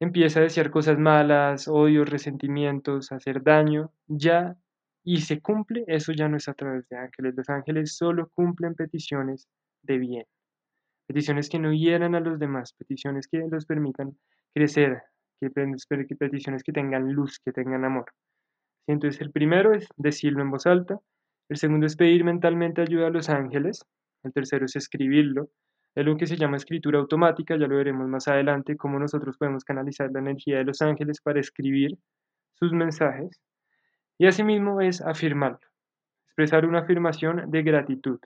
empieza 0.00 0.40
a 0.40 0.42
desear 0.42 0.70
cosas 0.70 0.98
malas, 0.98 1.66
odios, 1.66 2.10
resentimientos, 2.10 3.10
hacer 3.10 3.42
daño, 3.42 3.92
ya 4.06 4.56
y 5.02 5.22
se 5.22 5.40
cumple, 5.40 5.84
eso 5.86 6.12
ya 6.12 6.28
no 6.28 6.36
es 6.36 6.48
a 6.48 6.54
través 6.54 6.86
de 6.90 6.98
ángeles. 6.98 7.34
Los 7.34 7.48
ángeles 7.48 7.96
solo 7.96 8.28
cumplen 8.34 8.74
peticiones 8.74 9.48
de 9.82 9.96
bien. 9.96 10.26
Peticiones 11.06 11.48
que 11.48 11.58
no 11.58 11.72
hieran 11.72 12.14
a 12.14 12.20
los 12.20 12.38
demás, 12.38 12.74
peticiones 12.74 13.26
que 13.28 13.38
los 13.50 13.64
permitan 13.64 14.18
crecer, 14.52 15.02
que 15.40 15.50
peticiones 15.50 16.62
que 16.62 16.72
tengan 16.72 17.12
luz, 17.12 17.38
que 17.44 17.52
tengan 17.52 17.84
amor. 17.84 18.06
Entonces 18.86 19.20
el 19.20 19.30
primero 19.30 19.74
es 19.74 19.88
decirlo 19.96 20.42
en 20.42 20.50
voz 20.50 20.66
alta, 20.66 20.98
el 21.48 21.56
segundo 21.56 21.86
es 21.86 21.96
pedir 21.96 22.24
mentalmente 22.24 22.82
ayuda 22.82 23.06
a 23.06 23.10
los 23.10 23.28
ángeles, 23.28 23.84
el 24.22 24.32
tercero 24.32 24.66
es 24.66 24.76
escribirlo, 24.76 25.48
es 25.94 26.04
lo 26.04 26.16
que 26.16 26.26
se 26.26 26.36
llama 26.36 26.56
escritura 26.56 26.98
automática, 26.98 27.56
ya 27.56 27.66
lo 27.66 27.76
veremos 27.76 28.06
más 28.08 28.28
adelante, 28.28 28.76
cómo 28.76 28.98
nosotros 28.98 29.36
podemos 29.36 29.64
canalizar 29.64 30.10
la 30.12 30.20
energía 30.20 30.58
de 30.58 30.64
los 30.64 30.82
ángeles 30.82 31.20
para 31.20 31.40
escribir 31.40 31.98
sus 32.54 32.72
mensajes, 32.72 33.40
y 34.18 34.26
asimismo 34.26 34.80
es 34.80 35.00
afirmarlo, 35.00 35.60
expresar 36.26 36.66
una 36.66 36.80
afirmación 36.80 37.50
de 37.50 37.62
gratitud, 37.62 38.18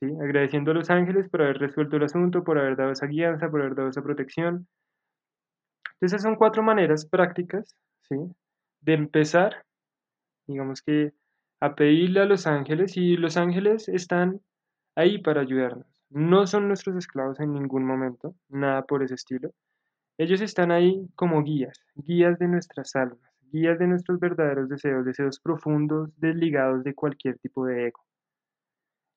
¿sí? 0.00 0.08
agradeciendo 0.22 0.70
a 0.70 0.74
los 0.74 0.90
ángeles 0.90 1.28
por 1.28 1.42
haber 1.42 1.58
resuelto 1.58 1.96
el 1.96 2.04
asunto, 2.04 2.44
por 2.44 2.58
haber 2.58 2.76
dado 2.76 2.92
esa 2.92 3.06
guianza, 3.06 3.50
por 3.50 3.60
haber 3.60 3.74
dado 3.74 3.88
esa 3.90 4.02
protección. 4.02 4.66
Entonces, 6.00 6.22
son 6.22 6.36
cuatro 6.36 6.62
maneras 6.62 7.06
prácticas 7.06 7.76
¿sí? 8.02 8.16
de 8.80 8.94
empezar, 8.94 9.64
digamos 10.46 10.80
que, 10.82 11.12
a 11.60 11.74
pedirle 11.74 12.20
a 12.20 12.24
los 12.24 12.46
ángeles, 12.46 12.96
y 12.96 13.16
los 13.16 13.36
ángeles 13.36 13.88
están 13.88 14.40
ahí 14.94 15.18
para 15.18 15.40
ayudarnos. 15.40 15.86
No 16.10 16.46
son 16.46 16.68
nuestros 16.68 16.96
esclavos 16.96 17.40
en 17.40 17.52
ningún 17.52 17.84
momento, 17.84 18.34
nada 18.48 18.82
por 18.82 19.02
ese 19.02 19.14
estilo. 19.14 19.50
Ellos 20.18 20.40
están 20.40 20.70
ahí 20.70 21.08
como 21.16 21.42
guías, 21.42 21.84
guías 21.94 22.38
de 22.38 22.48
nuestras 22.48 22.96
almas, 22.96 23.30
guías 23.52 23.78
de 23.78 23.86
nuestros 23.86 24.18
verdaderos 24.18 24.68
deseos, 24.68 25.04
deseos 25.04 25.38
profundos, 25.40 26.10
desligados 26.18 26.82
de 26.84 26.94
cualquier 26.94 27.38
tipo 27.38 27.66
de 27.66 27.88
ego. 27.88 28.04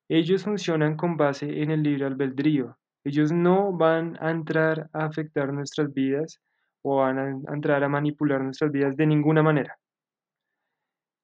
Ellos 0.08 0.44
funcionan 0.44 0.96
con 0.96 1.16
base 1.16 1.62
en 1.62 1.70
el 1.70 1.82
libre 1.82 2.06
albedrío. 2.06 2.76
Ellos 3.04 3.32
no 3.32 3.72
van 3.72 4.16
a 4.20 4.30
entrar 4.30 4.90
a 4.92 5.06
afectar 5.06 5.52
nuestras 5.52 5.92
vidas 5.92 6.40
o 6.82 6.96
van 6.96 7.18
a 7.18 7.54
entrar 7.54 7.82
a 7.82 7.88
manipular 7.88 8.42
nuestras 8.42 8.70
vidas 8.70 8.96
de 8.96 9.06
ninguna 9.06 9.42
manera. 9.42 9.78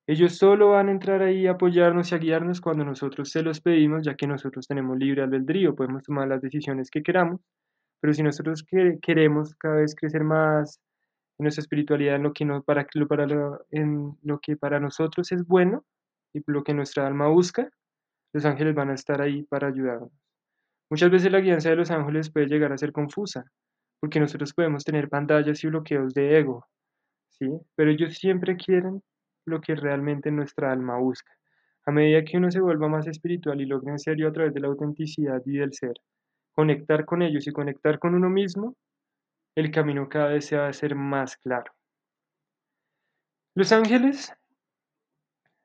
Ellos 0.08 0.36
solo 0.36 0.70
van 0.70 0.88
a 0.88 0.92
entrar 0.92 1.20
ahí 1.20 1.46
a 1.46 1.52
apoyarnos 1.52 2.10
y 2.10 2.14
a 2.14 2.18
guiarnos 2.18 2.62
cuando 2.62 2.82
nosotros 2.84 3.30
se 3.30 3.42
los 3.42 3.60
pedimos, 3.60 4.04
ya 4.04 4.14
que 4.14 4.26
nosotros 4.26 4.66
tenemos 4.66 4.96
libre 4.96 5.22
albedrío, 5.22 5.74
podemos 5.74 6.02
tomar 6.02 6.28
las 6.28 6.40
decisiones 6.40 6.90
que 6.90 7.02
queramos, 7.02 7.42
pero 8.00 8.14
si 8.14 8.22
nosotros 8.22 8.64
queremos 9.02 9.54
cada 9.56 9.76
vez 9.76 9.94
crecer 9.94 10.24
más 10.24 10.80
en 11.38 11.44
nuestra 11.44 11.60
espiritualidad, 11.60 12.16
en 12.16 12.22
lo 12.22 12.32
que, 12.32 12.44
no, 12.46 12.62
para, 12.62 12.86
para 13.06 13.26
en 13.70 14.16
lo 14.22 14.38
que 14.40 14.56
para 14.56 14.80
nosotros 14.80 15.30
es 15.30 15.46
bueno 15.46 15.84
y 16.32 16.40
lo 16.46 16.64
que 16.64 16.72
nuestra 16.72 17.06
alma 17.06 17.28
busca, 17.28 17.68
los 18.32 18.44
ángeles 18.44 18.74
van 18.74 18.90
a 18.90 18.94
estar 18.94 19.20
ahí 19.20 19.42
para 19.42 19.68
ayudarnos. 19.68 20.10
Muchas 20.90 21.10
veces 21.10 21.30
la 21.30 21.40
guianza 21.40 21.68
de 21.68 21.76
los 21.76 21.90
ángeles 21.90 22.30
puede 22.30 22.46
llegar 22.46 22.72
a 22.72 22.78
ser 22.78 22.92
confusa, 22.92 23.44
porque 24.00 24.20
nosotros 24.20 24.52
podemos 24.54 24.84
tener 24.84 25.08
pantallas 25.08 25.62
y 25.64 25.68
bloqueos 25.68 26.14
de 26.14 26.38
ego, 26.38 26.66
¿sí? 27.28 27.48
Pero 27.74 27.90
ellos 27.90 28.14
siempre 28.14 28.56
quieren 28.56 29.02
lo 29.44 29.60
que 29.60 29.74
realmente 29.74 30.30
nuestra 30.30 30.72
alma 30.72 30.98
busca. 30.98 31.32
A 31.86 31.90
medida 31.90 32.24
que 32.24 32.36
uno 32.36 32.50
se 32.50 32.60
vuelva 32.60 32.88
más 32.88 33.06
espiritual 33.06 33.60
y 33.60 33.66
logre 33.66 33.92
en 33.92 33.98
serio 33.98 34.28
a 34.28 34.32
través 34.32 34.52
de 34.54 34.60
la 34.60 34.68
autenticidad 34.68 35.40
y 35.46 35.56
del 35.56 35.72
ser, 35.72 35.94
conectar 36.52 37.04
con 37.04 37.22
ellos 37.22 37.46
y 37.46 37.52
conectar 37.52 37.98
con 37.98 38.14
uno 38.14 38.28
mismo, 38.28 38.76
el 39.54 39.70
camino 39.70 40.08
cada 40.08 40.28
vez 40.28 40.46
se 40.46 40.56
va 40.56 40.66
a 40.66 40.70
hacer 40.70 40.94
más 40.94 41.36
claro. 41.36 41.72
Los 43.54 43.72
ángeles 43.72 44.32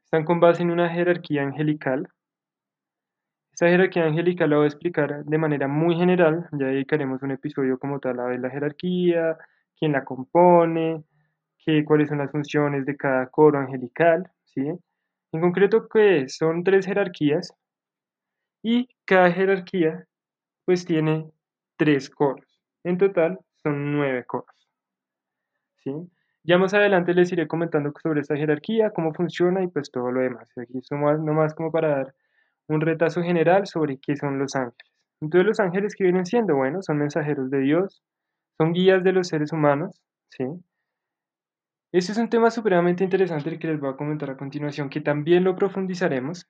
están 0.06 0.26
con 0.26 0.40
base 0.40 0.64
en 0.64 0.72
una 0.72 0.90
jerarquía 0.90 1.44
angelical. 1.44 2.08
Esta 3.54 3.68
jerarquía 3.68 4.06
angelical 4.06 4.50
la 4.50 4.58
voy 4.58 4.66
a 4.66 4.68
explicar 4.68 5.24
de 5.24 5.38
manera 5.38 5.68
muy 5.68 5.96
general, 5.96 6.50
ya 6.54 6.66
dedicaremos 6.66 7.22
un 7.22 7.32
episodio 7.32 7.78
como 7.78 8.00
tal 8.00 8.20
a 8.20 8.26
ver 8.26 8.40
la 8.40 8.50
jerarquía, 8.50 9.38
quién 9.78 9.92
la 9.92 10.04
compone, 10.04 11.04
cuáles 11.86 12.10
son 12.10 12.18
las 12.18 12.32
funciones 12.32 12.86
de 12.86 12.98
cada 12.98 13.28
coro 13.28 13.60
angelical, 13.60 14.30
¿sí? 14.46 14.62
En 15.32 15.42
concreto, 15.42 15.88
que 15.88 16.28
son 16.30 16.64
tres 16.64 16.86
jerarquías 16.86 17.54
y 18.64 18.90
cada 19.06 19.32
jerarquía 19.32 20.06
pues 20.66 20.86
tiene 20.86 21.30
tres 21.78 22.10
coros. 22.10 22.60
En 22.84 22.98
total 22.98 23.40
son 23.62 23.94
nueve 23.94 24.26
coros, 24.26 24.68
¿sí? 25.84 25.92
Ya 26.44 26.58
más 26.58 26.74
adelante 26.74 27.14
les 27.14 27.32
iré 27.32 27.48
comentando 27.48 27.94
sobre 28.02 28.22
esta 28.22 28.36
jerarquía, 28.36 28.90
cómo 28.92 29.14
funciona 29.14 29.64
y 29.64 29.68
pues 29.68 29.92
todo 29.92 30.12
lo 30.12 30.22
demás. 30.22 30.50
Aquí 30.58 30.82
nomás 30.92 31.54
como 31.54 31.72
para 31.72 31.90
dar 31.90 32.16
un 32.68 32.82
retazo 32.82 33.22
general 33.22 33.68
sobre 33.68 33.98
qué 33.98 34.16
son 34.16 34.40
los 34.40 34.56
ángeles. 34.56 34.92
Entonces 35.22 35.48
los 35.48 35.60
ángeles 35.60 35.96
que 35.96 36.04
vienen 36.04 36.26
siendo, 36.26 36.56
bueno, 36.56 36.82
son 36.82 36.98
mensajeros 36.98 37.50
de 37.50 37.60
Dios, 37.60 38.04
son 38.58 38.74
guías 38.74 39.04
de 39.04 39.14
los 39.14 39.28
seres 39.28 39.52
humanos, 39.52 40.02
¿sí? 40.30 40.46
Este 41.94 42.12
es 42.12 42.18
un 42.18 42.30
tema 42.30 42.50
supremamente 42.50 43.04
interesante 43.04 43.58
que 43.60 43.68
les 43.68 43.80
voy 43.80 43.92
a 43.92 43.98
comentar 43.98 44.30
a 44.30 44.38
continuación, 44.38 44.90
que 44.90 45.00
también 45.00 45.44
lo 45.44 45.56
profundizaremos. 45.56 46.48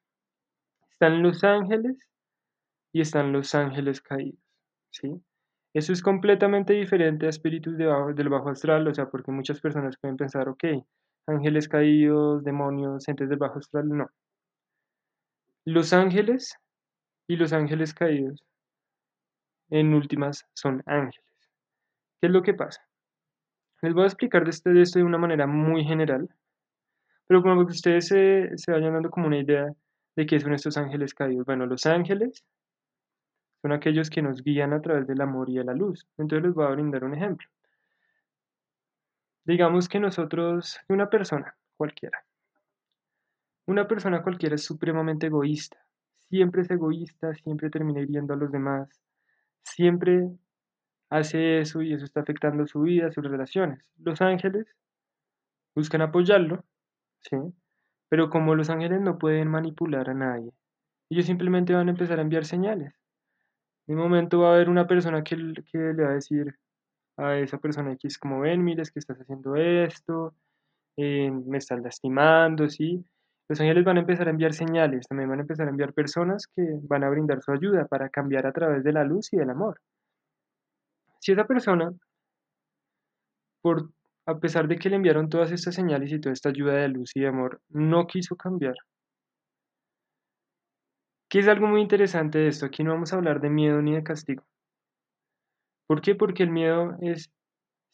Están 0.91 1.21
los 1.21 1.43
ángeles 1.43 1.97
y 2.93 3.01
están 3.01 3.33
los 3.33 3.53
ángeles 3.53 4.01
caídos, 4.01 4.39
¿sí? 4.91 5.21
Eso 5.73 5.91
es 5.91 6.01
completamente 6.01 6.73
diferente 6.73 7.25
a 7.25 7.29
espíritus 7.29 7.77
del 7.77 8.29
bajo 8.29 8.49
astral, 8.49 8.87
o 8.87 8.93
sea, 8.93 9.09
porque 9.09 9.31
muchas 9.31 9.59
personas 9.59 9.97
pueden 9.99 10.17
pensar, 10.17 10.47
ok, 10.47 10.63
ángeles 11.27 11.67
caídos, 11.67 12.43
demonios, 12.43 13.07
entes 13.07 13.27
del 13.27 13.39
bajo 13.39 13.59
astral, 13.59 13.89
no. 13.89 14.07
Los 15.65 15.93
ángeles 15.93 16.57
y 17.25 17.37
los 17.37 17.53
ángeles 17.53 17.93
caídos, 17.93 18.43
en 19.69 19.93
últimas, 19.93 20.45
son 20.53 20.83
ángeles. 20.85 21.23
¿Qué 22.19 22.27
es 22.27 22.33
lo 22.33 22.43
que 22.43 22.53
pasa? 22.53 22.85
Les 23.81 23.93
voy 23.93 24.03
a 24.03 24.07
explicar 24.07 24.43
de, 24.43 24.49
este, 24.49 24.71
de 24.71 24.81
esto 24.81 24.99
de 24.99 25.05
una 25.05 25.17
manera 25.17 25.47
muy 25.47 25.85
general, 25.85 26.27
pero 27.27 27.41
como 27.41 27.65
que 27.65 27.71
ustedes 27.71 28.07
se, 28.07 28.57
se 28.57 28.71
vayan 28.71 28.93
dando 28.93 29.09
como 29.09 29.27
una 29.27 29.39
idea 29.39 29.73
de 30.17 30.25
qué 30.25 30.39
son 30.39 30.53
estos 30.53 30.77
ángeles 30.77 31.13
caídos. 31.13 31.45
Bueno, 31.45 31.65
los 31.65 31.85
ángeles 31.85 32.43
son 33.61 33.71
aquellos 33.71 34.09
que 34.09 34.21
nos 34.21 34.43
guían 34.43 34.73
a 34.73 34.81
través 34.81 35.07
del 35.07 35.21
amor 35.21 35.49
y 35.49 35.55
de 35.55 35.63
la 35.63 35.73
luz. 35.73 36.05
Entonces 36.17 36.45
les 36.45 36.53
voy 36.53 36.65
a 36.65 36.71
brindar 36.71 37.05
un 37.05 37.15
ejemplo. 37.15 37.47
Digamos 39.45 39.87
que 39.87 40.01
nosotros, 40.01 40.79
una 40.89 41.09
persona 41.09 41.55
cualquiera, 41.77 42.25
una 43.65 43.87
persona 43.87 44.23
cualquiera 44.23 44.55
es 44.55 44.63
supremamente 44.63 45.27
egoísta, 45.27 45.77
siempre 46.29 46.61
es 46.63 46.71
egoísta, 46.71 47.33
siempre 47.35 47.69
termina 47.69 48.01
hiriendo 48.01 48.33
a 48.33 48.37
los 48.37 48.51
demás, 48.51 48.89
siempre 49.63 50.29
hace 51.09 51.59
eso 51.59 51.81
y 51.81 51.93
eso 51.93 52.05
está 52.05 52.21
afectando 52.21 52.65
su 52.65 52.81
vida, 52.81 53.11
sus 53.11 53.23
relaciones. 53.23 53.85
Los 53.97 54.21
ángeles 54.21 54.65
buscan 55.75 56.01
apoyarlo, 56.01 56.65
¿sí? 57.21 57.37
Pero 58.09 58.29
como 58.29 58.55
los 58.55 58.69
ángeles 58.69 59.01
no 59.01 59.17
pueden 59.17 59.47
manipular 59.47 60.09
a 60.09 60.13
nadie, 60.13 60.51
ellos 61.09 61.25
simplemente 61.25 61.73
van 61.73 61.87
a 61.87 61.91
empezar 61.91 62.19
a 62.19 62.23
enviar 62.23 62.45
señales. 62.45 62.93
Un 63.87 63.97
momento 63.97 64.39
va 64.39 64.51
a 64.51 64.55
haber 64.55 64.69
una 64.69 64.87
persona 64.87 65.23
que, 65.23 65.35
que 65.71 65.77
le 65.77 66.03
va 66.03 66.09
a 66.09 66.15
decir 66.15 66.57
a 67.17 67.37
esa 67.37 67.57
persona 67.59 67.93
X 67.93 68.17
como 68.17 68.39
ven, 68.39 68.63
mires 68.63 68.91
que 68.91 68.99
estás 68.99 69.19
haciendo 69.19 69.55
esto, 69.55 70.33
eh, 70.97 71.29
me 71.31 71.57
estás 71.57 71.81
lastimando, 71.81 72.69
¿sí? 72.69 73.05
Los 73.53 73.61
ángeles 73.61 73.83
van 73.85 73.97
a 73.97 73.99
empezar 73.99 74.25
a 74.25 74.31
enviar 74.31 74.51
señales, 74.53 75.07
también 75.07 75.29
van 75.29 75.37
a 75.37 75.41
empezar 75.43 75.67
a 75.67 75.69
enviar 75.69 75.93
personas 75.93 76.47
que 76.47 76.63
van 76.89 77.03
a 77.03 77.09
brindar 77.11 77.39
su 77.43 77.51
ayuda 77.51 77.85
para 77.85 78.09
cambiar 78.09 78.47
a 78.47 78.51
través 78.51 78.83
de 78.83 78.91
la 78.91 79.03
luz 79.03 79.31
y 79.31 79.37
del 79.37 79.51
amor. 79.51 79.79
Si 81.19 81.33
esa 81.33 81.45
persona, 81.45 81.91
por, 83.61 83.91
a 84.25 84.39
pesar 84.39 84.67
de 84.67 84.77
que 84.77 84.89
le 84.89 84.95
enviaron 84.95 85.29
todas 85.29 85.51
estas 85.51 85.75
señales 85.75 86.11
y 86.11 86.19
toda 86.19 86.33
esta 86.33 86.49
ayuda 86.49 86.73
de 86.73 86.87
luz 86.87 87.11
y 87.13 87.19
de 87.19 87.27
amor, 87.27 87.61
no 87.69 88.07
quiso 88.07 88.35
cambiar, 88.35 88.73
¿qué 91.29 91.37
es 91.37 91.47
algo 91.47 91.67
muy 91.67 91.81
interesante 91.81 92.39
de 92.39 92.47
esto? 92.47 92.65
Aquí 92.65 92.83
no 92.83 92.93
vamos 92.93 93.13
a 93.13 93.17
hablar 93.17 93.39
de 93.39 93.51
miedo 93.51 93.83
ni 93.83 93.93
de 93.93 94.01
castigo. 94.01 94.43
¿Por 95.85 96.01
qué? 96.01 96.15
Porque 96.15 96.41
el 96.41 96.49
miedo 96.49 96.97
es 97.01 97.29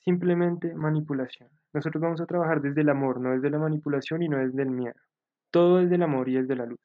simplemente 0.05 0.73
manipulación. 0.73 1.49
Nosotros 1.73 2.01
vamos 2.01 2.21
a 2.21 2.25
trabajar 2.25 2.61
desde 2.61 2.79
el 2.79 2.87
amor, 2.87 3.19
no 3.19 3.31
desde 3.31 3.49
la 3.49 3.59
manipulación 3.59 4.23
y 4.23 4.29
no 4.29 4.37
desde 4.37 4.61
el 4.61 4.69
miedo. 4.69 4.95
Todo 5.51 5.79
es 5.79 5.89
del 5.89 6.03
amor 6.03 6.29
y 6.29 6.37
es 6.37 6.47
de 6.47 6.55
la 6.55 6.65
luz. 6.65 6.79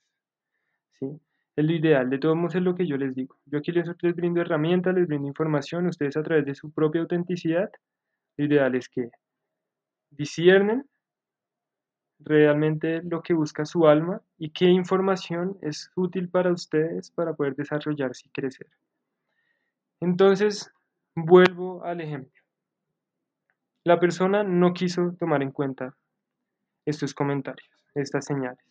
¿sí? 0.92 1.20
Es 1.56 1.64
lo 1.64 1.72
ideal, 1.72 2.10
de 2.10 2.18
todos 2.18 2.36
modos 2.36 2.56
es 2.56 2.62
lo 2.62 2.74
que 2.74 2.86
yo 2.86 2.96
les 2.96 3.14
digo. 3.14 3.36
Yo 3.46 3.58
aquí 3.58 3.72
les, 3.72 3.86
brindo 4.16 4.40
herramientas, 4.40 4.94
les 4.94 5.06
brindo 5.06 5.28
información, 5.28 5.86
ustedes 5.86 6.16
a 6.16 6.22
través 6.22 6.44
de 6.46 6.54
su 6.54 6.70
propia 6.72 7.00
autenticidad, 7.00 7.70
lo 8.36 8.44
ideal 8.44 8.74
es 8.74 8.88
que 8.88 9.10
disciernen 10.10 10.84
realmente 12.18 13.02
lo 13.02 13.22
que 13.22 13.34
busca 13.34 13.64
su 13.64 13.86
alma 13.86 14.20
y 14.38 14.50
qué 14.50 14.66
información 14.66 15.58
es 15.62 15.90
útil 15.94 16.28
para 16.28 16.52
ustedes 16.52 17.10
para 17.10 17.34
poder 17.34 17.54
desarrollarse 17.54 18.28
y 18.28 18.30
crecer. 18.30 18.68
Entonces, 20.00 20.72
vuelvo 21.14 21.84
al 21.84 22.00
ejemplo. 22.00 22.42
La 23.84 24.00
persona 24.00 24.42
no 24.42 24.72
quiso 24.72 25.14
tomar 25.18 25.42
en 25.42 25.52
cuenta 25.52 25.94
estos 26.86 27.14
comentarios, 27.14 27.70
estas 27.94 28.24
señales. 28.24 28.64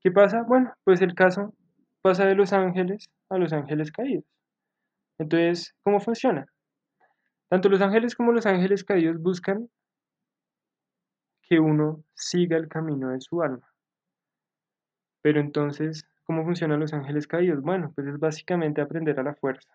¿Qué 0.00 0.10
pasa? 0.10 0.42
Bueno, 0.42 0.72
pues 0.84 1.00
el 1.02 1.14
caso 1.14 1.54
pasa 2.02 2.26
de 2.26 2.34
los 2.34 2.52
ángeles 2.52 3.08
a 3.30 3.38
los 3.38 3.52
ángeles 3.52 3.90
caídos. 3.90 4.24
Entonces, 5.18 5.74
¿cómo 5.82 6.00
funciona? 6.00 6.46
Tanto 7.48 7.68
los 7.68 7.80
ángeles 7.80 8.14
como 8.14 8.32
los 8.32 8.46
ángeles 8.46 8.84
caídos 8.84 9.20
buscan 9.20 9.68
que 11.42 11.58
uno 11.60 12.02
siga 12.14 12.56
el 12.56 12.68
camino 12.68 13.10
de 13.10 13.20
su 13.20 13.42
alma. 13.42 13.66
Pero 15.22 15.40
entonces, 15.40 16.04
¿cómo 16.24 16.44
funcionan 16.44 16.80
los 16.80 16.92
ángeles 16.92 17.26
caídos? 17.26 17.62
Bueno, 17.62 17.92
pues 17.94 18.06
es 18.08 18.18
básicamente 18.18 18.80
aprender 18.80 19.18
a 19.20 19.22
la 19.22 19.34
fuerza. 19.34 19.70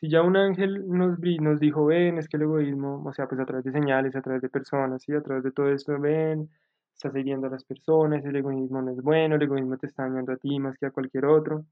Si 0.00 0.08
ya 0.10 0.22
un 0.22 0.36
ángel 0.36 0.86
nos, 0.88 1.18
nos 1.18 1.60
dijo, 1.60 1.86
ven, 1.86 2.18
es 2.18 2.28
que 2.28 2.36
el 2.36 2.44
egoísmo, 2.44 3.02
o 3.04 3.12
sea, 3.12 3.26
pues 3.26 3.40
a 3.40 3.46
través 3.46 3.64
de 3.64 3.72
señales, 3.72 4.14
a 4.16 4.22
través 4.22 4.42
de 4.42 4.48
personas, 4.48 5.08
y 5.08 5.14
a 5.14 5.22
través 5.22 5.44
de 5.44 5.52
todo 5.52 5.70
esto, 5.70 5.98
ven, 5.98 6.50
estás 6.92 7.14
hiriendo 7.16 7.46
a 7.46 7.50
las 7.50 7.64
personas, 7.64 8.24
el 8.24 8.36
egoísmo 8.36 8.82
no 8.82 8.90
es 8.90 9.00
bueno, 9.02 9.36
el 9.36 9.42
egoísmo 9.42 9.76
te 9.78 9.86
está 9.86 10.04
dañando 10.04 10.32
a 10.32 10.36
ti 10.36 10.58
más 10.58 10.76
que 10.78 10.86
a 10.86 10.90
cualquier 10.90 11.26
otro. 11.26 11.64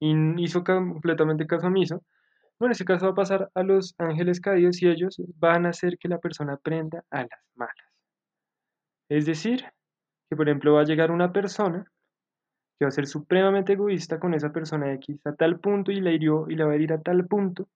Y 0.00 0.42
hizo 0.42 0.64
completamente 0.64 1.46
caso 1.46 1.68
omiso. 1.68 2.02
Bueno, 2.58 2.72
ese 2.72 2.84
caso 2.84 3.06
va 3.06 3.12
a 3.12 3.16
pasar 3.16 3.50
a 3.54 3.62
los 3.62 3.94
ángeles 3.98 4.40
caídos 4.40 4.82
y 4.82 4.88
ellos 4.88 5.20
van 5.36 5.66
a 5.66 5.70
hacer 5.70 5.98
que 5.98 6.08
la 6.08 6.18
persona 6.18 6.54
aprenda 6.54 7.04
a 7.10 7.22
las 7.22 7.40
malas. 7.54 7.92
Es 9.08 9.26
decir, 9.26 9.64
que 10.28 10.36
por 10.36 10.48
ejemplo 10.48 10.74
va 10.74 10.80
a 10.80 10.84
llegar 10.84 11.10
una 11.10 11.32
persona 11.32 11.91
va 12.80 12.88
a 12.88 12.92
ser 12.92 13.06
supremamente 13.06 13.74
egoísta 13.74 14.18
con 14.18 14.34
esa 14.34 14.52
persona 14.52 14.92
X 14.94 15.20
a 15.26 15.34
tal 15.34 15.60
punto 15.60 15.92
y 15.92 16.00
la 16.00 16.10
hirió 16.10 16.48
y 16.48 16.56
la 16.56 16.66
va 16.66 16.72
a 16.72 16.74
herir 16.74 16.92
a 16.92 17.00
tal 17.00 17.26
punto 17.26 17.68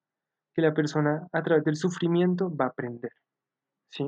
que 0.54 0.62
la 0.62 0.74
persona 0.74 1.26
a 1.32 1.42
través 1.42 1.64
del 1.64 1.76
sufrimiento 1.76 2.54
va 2.54 2.66
a 2.66 2.68
aprender. 2.68 3.12
¿Sí? 3.90 4.04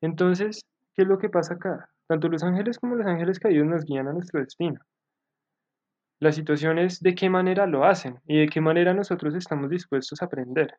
Entonces, 0.00 0.60
¿qué 0.94 1.02
es 1.02 1.08
lo 1.08 1.18
que 1.18 1.28
pasa 1.28 1.54
acá? 1.54 1.88
Tanto 2.06 2.28
los 2.28 2.42
ángeles 2.42 2.78
como 2.78 2.94
los 2.94 3.06
ángeles 3.06 3.38
caídos 3.38 3.66
nos 3.66 3.84
guían 3.84 4.08
a 4.08 4.12
nuestro 4.12 4.40
destino. 4.40 4.80
La 6.20 6.32
situación 6.32 6.78
es 6.78 7.00
de 7.00 7.14
qué 7.14 7.28
manera 7.28 7.66
lo 7.66 7.84
hacen 7.84 8.20
y 8.26 8.40
de 8.40 8.48
qué 8.48 8.60
manera 8.60 8.94
nosotros 8.94 9.34
estamos 9.34 9.68
dispuestos 9.68 10.22
a 10.22 10.26
aprender. 10.26 10.74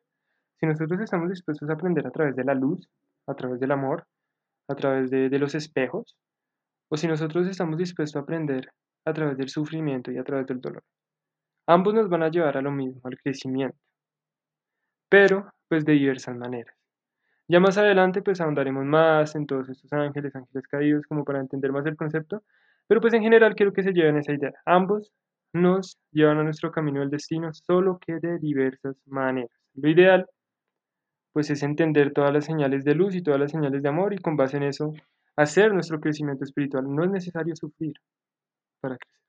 Si 0.58 0.66
nosotros 0.66 1.00
estamos 1.00 1.28
dispuestos 1.28 1.68
a 1.70 1.74
aprender 1.74 2.06
a 2.06 2.10
través 2.10 2.34
de 2.34 2.44
la 2.44 2.54
luz, 2.54 2.88
a 3.28 3.34
través 3.34 3.60
del 3.60 3.70
amor, 3.70 4.04
a 4.68 4.74
través 4.74 5.10
de, 5.10 5.38
los 5.38 5.54
espejos, 5.54 6.16
o 6.90 6.96
si 6.96 7.06
nosotros 7.06 7.46
estamos 7.46 7.78
dispuestos 7.78 8.16
a 8.16 8.24
aprender 8.24 8.68
a 9.08 9.12
través 9.12 9.36
del 9.36 9.48
sufrimiento 9.48 10.10
y 10.12 10.18
a 10.18 10.24
través 10.24 10.46
del 10.46 10.60
dolor. 10.60 10.84
Ambos 11.66 11.94
nos 11.94 12.08
van 12.08 12.22
a 12.22 12.30
llevar 12.30 12.56
a 12.56 12.62
lo 12.62 12.70
mismo, 12.70 13.00
al 13.04 13.18
crecimiento, 13.18 13.78
pero 15.08 15.52
pues 15.68 15.84
de 15.84 15.92
diversas 15.92 16.36
maneras. 16.36 16.74
Ya 17.48 17.60
más 17.60 17.78
adelante 17.78 18.22
pues 18.22 18.40
ahondaremos 18.40 18.84
más 18.84 19.34
en 19.34 19.46
todos 19.46 19.68
estos 19.68 19.92
ángeles, 19.92 20.34
ángeles 20.36 20.66
caídos, 20.68 21.06
como 21.06 21.24
para 21.24 21.40
entender 21.40 21.72
más 21.72 21.86
el 21.86 21.96
concepto, 21.96 22.42
pero 22.86 23.00
pues 23.00 23.14
en 23.14 23.22
general 23.22 23.54
quiero 23.54 23.72
que 23.72 23.82
se 23.82 23.92
lleven 23.92 24.18
esa 24.18 24.32
idea. 24.32 24.52
Ambos 24.66 25.12
nos 25.52 25.98
llevan 26.12 26.38
a 26.38 26.44
nuestro 26.44 26.70
camino 26.70 27.00
del 27.00 27.10
destino, 27.10 27.52
solo 27.52 27.98
que 27.98 28.18
de 28.20 28.38
diversas 28.38 28.96
maneras. 29.06 29.50
Lo 29.74 29.88
ideal, 29.88 30.26
pues 31.32 31.50
es 31.50 31.62
entender 31.62 32.12
todas 32.12 32.32
las 32.32 32.44
señales 32.44 32.84
de 32.84 32.94
luz 32.94 33.14
y 33.14 33.22
todas 33.22 33.40
las 33.40 33.50
señales 33.52 33.82
de 33.82 33.88
amor 33.88 34.12
y 34.12 34.18
con 34.18 34.36
base 34.36 34.56
en 34.58 34.64
eso 34.64 34.92
hacer 35.36 35.72
nuestro 35.72 36.00
crecimiento 36.00 36.44
espiritual. 36.44 36.84
No 36.86 37.04
es 37.04 37.10
necesario 37.10 37.54
sufrir 37.56 37.94
para 38.80 38.96
crecer. 38.96 39.20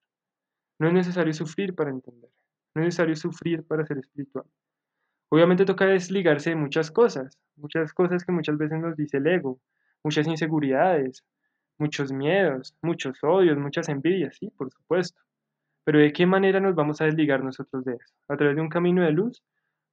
No 0.80 0.88
es 0.88 0.94
necesario 0.94 1.34
sufrir 1.34 1.76
para 1.76 1.90
entender. 1.90 2.30
No 2.76 2.82
es 2.82 2.88
necesario 2.88 3.16
sufrir 3.16 3.64
para 3.64 3.86
ser 3.86 3.98
espiritual. 3.98 4.46
Obviamente 5.30 5.66
toca 5.66 5.86
desligarse 5.86 6.52
de 6.52 6.56
muchas 6.56 6.92
cosas, 6.92 7.38
muchas 7.56 7.94
cosas 7.94 8.24
que 8.26 8.32
muchas 8.32 8.58
veces 8.58 8.80
nos 8.80 8.96
dice 8.96 9.18
el 9.18 9.28
ego, 9.28 9.60
muchas 10.04 10.28
inseguridades, 10.28 11.24
muchos 11.78 12.12
miedos, 12.12 12.76
muchos 12.82 13.24
odios, 13.24 13.58
muchas 13.58 13.90
envidias, 13.90 14.38
sí, 14.38 14.50
por 14.58 14.72
supuesto. 14.72 15.22
Pero 15.84 16.00
¿de 16.00 16.12
qué 16.14 16.26
manera 16.26 16.60
nos 16.60 16.76
vamos 16.76 17.02
a 17.02 17.06
desligar 17.06 17.44
nosotros 17.44 17.84
de 17.86 17.94
eso? 17.94 18.14
¿A 18.28 18.38
través 18.38 18.56
de 18.56 18.62
un 18.62 18.70
camino 18.70 19.04
de 19.04 19.12
luz 19.12 19.44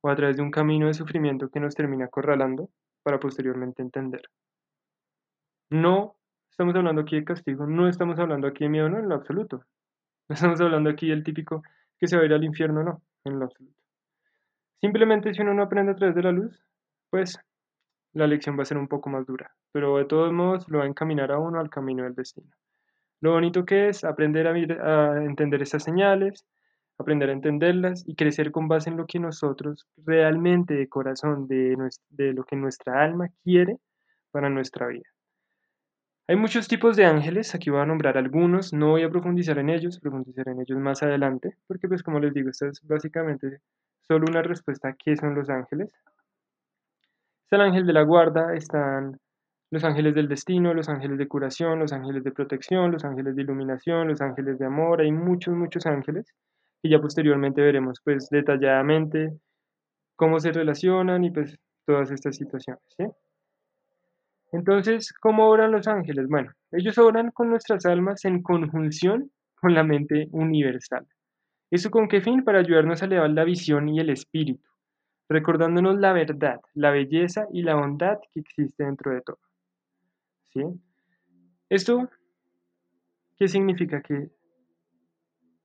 o 0.02 0.10
a 0.10 0.16
través 0.16 0.36
de 0.36 0.42
un 0.42 0.50
camino 0.50 0.86
de 0.86 0.94
sufrimiento 0.94 1.48
que 1.48 1.60
nos 1.60 1.74
termina 1.74 2.06
acorralando 2.06 2.70
para 3.02 3.20
posteriormente 3.20 3.82
entender? 3.82 4.22
No 5.70 6.16
estamos 6.56 6.74
hablando 6.74 7.02
aquí 7.02 7.16
de 7.16 7.24
castigo, 7.24 7.66
no 7.66 7.86
estamos 7.86 8.18
hablando 8.18 8.46
aquí 8.46 8.64
de 8.64 8.70
miedo, 8.70 8.88
no, 8.88 8.98
en 8.98 9.10
lo 9.10 9.14
absoluto. 9.14 9.62
No 10.28 10.34
estamos 10.34 10.58
hablando 10.60 10.88
aquí 10.88 11.10
del 11.10 11.22
típico 11.22 11.62
que 11.98 12.08
se 12.08 12.16
va 12.16 12.22
a 12.22 12.24
ir 12.24 12.32
al 12.32 12.42
infierno, 12.42 12.82
no, 12.82 13.02
en 13.24 13.38
lo 13.38 13.44
absoluto. 13.44 13.78
Simplemente 14.80 15.34
si 15.34 15.42
uno 15.42 15.52
no 15.52 15.62
aprende 15.62 15.92
a 15.92 15.96
través 15.96 16.16
de 16.16 16.22
la 16.22 16.32
luz, 16.32 16.58
pues 17.10 17.38
la 18.14 18.26
lección 18.26 18.58
va 18.58 18.62
a 18.62 18.64
ser 18.64 18.78
un 18.78 18.88
poco 18.88 19.10
más 19.10 19.26
dura, 19.26 19.54
pero 19.70 19.98
de 19.98 20.06
todos 20.06 20.32
modos 20.32 20.66
lo 20.68 20.78
va 20.78 20.84
a 20.84 20.88
encaminar 20.88 21.30
a 21.30 21.38
uno 21.38 21.60
al 21.60 21.68
camino 21.68 22.04
del 22.04 22.14
destino. 22.14 22.50
Lo 23.20 23.32
bonito 23.32 23.66
que 23.66 23.90
es 23.90 24.02
aprender 24.02 24.46
a, 24.48 25.22
entender 25.22 25.60
esas 25.60 25.84
señales, 25.84 26.46
aprender 26.98 27.28
a 27.28 27.34
entenderlas 27.34 28.02
y 28.06 28.16
crecer 28.16 28.50
con 28.50 28.66
base 28.66 28.88
en 28.88 28.96
lo 28.96 29.06
que 29.06 29.20
nosotros 29.20 29.86
realmente 29.98 30.72
de 30.72 30.88
corazón, 30.88 31.46
de, 31.48 31.76
de 32.08 32.32
lo 32.32 32.44
que 32.44 32.56
nuestra 32.56 33.04
alma 33.04 33.28
quiere 33.44 33.76
para 34.30 34.48
nuestra 34.48 34.86
vida. 34.86 35.15
Hay 36.28 36.34
muchos 36.34 36.66
tipos 36.66 36.96
de 36.96 37.04
ángeles, 37.04 37.54
aquí 37.54 37.70
voy 37.70 37.80
a 37.80 37.86
nombrar 37.86 38.18
algunos, 38.18 38.72
no 38.72 38.90
voy 38.90 39.04
a 39.04 39.08
profundizar 39.08 39.58
en 39.58 39.70
ellos, 39.70 40.00
profundizaré 40.00 40.50
en 40.50 40.60
ellos 40.60 40.78
más 40.78 41.02
adelante, 41.04 41.56
porque 41.68 41.86
pues 41.86 42.02
como 42.02 42.18
les 42.18 42.34
digo, 42.34 42.50
esta 42.50 42.66
es 42.66 42.80
básicamente 42.82 43.60
solo 44.00 44.24
una 44.28 44.42
respuesta 44.42 44.88
a 44.88 44.94
qué 44.94 45.16
son 45.16 45.36
los 45.36 45.48
ángeles. 45.48 45.92
Está 47.44 47.56
el 47.56 47.62
ángel 47.62 47.86
de 47.86 47.92
la 47.92 48.02
guarda, 48.02 48.54
están 48.54 49.20
los 49.70 49.84
ángeles 49.84 50.16
del 50.16 50.26
destino, 50.26 50.74
los 50.74 50.88
ángeles 50.88 51.16
de 51.16 51.28
curación, 51.28 51.78
los 51.78 51.92
ángeles 51.92 52.24
de 52.24 52.32
protección, 52.32 52.90
los 52.90 53.04
ángeles 53.04 53.36
de 53.36 53.42
iluminación, 53.42 54.08
los 54.08 54.20
ángeles 54.20 54.58
de 54.58 54.66
amor, 54.66 55.02
hay 55.02 55.12
muchos, 55.12 55.54
muchos 55.54 55.86
ángeles 55.86 56.26
y 56.82 56.90
ya 56.90 57.00
posteriormente 57.00 57.62
veremos 57.62 58.00
pues 58.02 58.28
detalladamente 58.30 59.30
cómo 60.16 60.40
se 60.40 60.52
relacionan 60.52 61.24
y 61.24 61.30
pues 61.30 61.56
todas 61.86 62.10
estas 62.10 62.36
situaciones. 62.36 62.82
Entonces, 64.56 65.12
¿cómo 65.20 65.50
obran 65.50 65.70
los 65.70 65.86
ángeles? 65.86 66.28
Bueno, 66.28 66.50
ellos 66.72 66.96
obran 66.96 67.30
con 67.30 67.50
nuestras 67.50 67.84
almas 67.84 68.24
en 68.24 68.42
conjunción 68.42 69.30
con 69.60 69.74
la 69.74 69.84
mente 69.84 70.28
universal. 70.32 71.06
¿Eso 71.70 71.90
con 71.90 72.08
qué 72.08 72.22
fin? 72.22 72.42
Para 72.42 72.60
ayudarnos 72.60 73.02
a 73.02 73.04
elevar 73.04 73.28
la 73.28 73.44
visión 73.44 73.86
y 73.90 74.00
el 74.00 74.08
espíritu, 74.08 74.66
recordándonos 75.28 75.98
la 75.98 76.14
verdad, 76.14 76.60
la 76.72 76.90
belleza 76.90 77.46
y 77.52 77.62
la 77.62 77.74
bondad 77.74 78.16
que 78.32 78.40
existe 78.40 78.84
dentro 78.84 79.12
de 79.12 79.20
todo. 79.20 79.38
¿Esto 81.68 82.08
qué 83.36 83.48
significa? 83.48 84.00
Que 84.00 84.30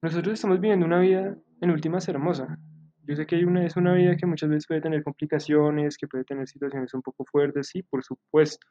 nosotros 0.01 0.34
estamos 0.34 0.60
viviendo 0.60 0.86
una 0.86 0.99
vida 0.99 1.38
en 1.62 1.71
últimas 1.71 2.10
hermosa. 2.10 2.60
Yo 3.12 3.17
sé 3.17 3.26
que 3.26 3.36
hay 3.36 3.43
una, 3.43 3.65
es 3.65 3.76
una 3.76 3.93
vida 3.93 4.15
que 4.15 4.26
muchas 4.26 4.50
veces 4.50 4.65
puede 4.65 4.80
tener 4.80 5.04
complicaciones, 5.04 5.97
que 5.97 6.08
puede 6.08 6.24
tener 6.24 6.47
situaciones 6.47 6.93
un 6.93 7.02
poco 7.02 7.26
fuertes, 7.26 7.67
sí, 7.67 7.84
por 7.84 8.06
supuesto. 8.06 8.65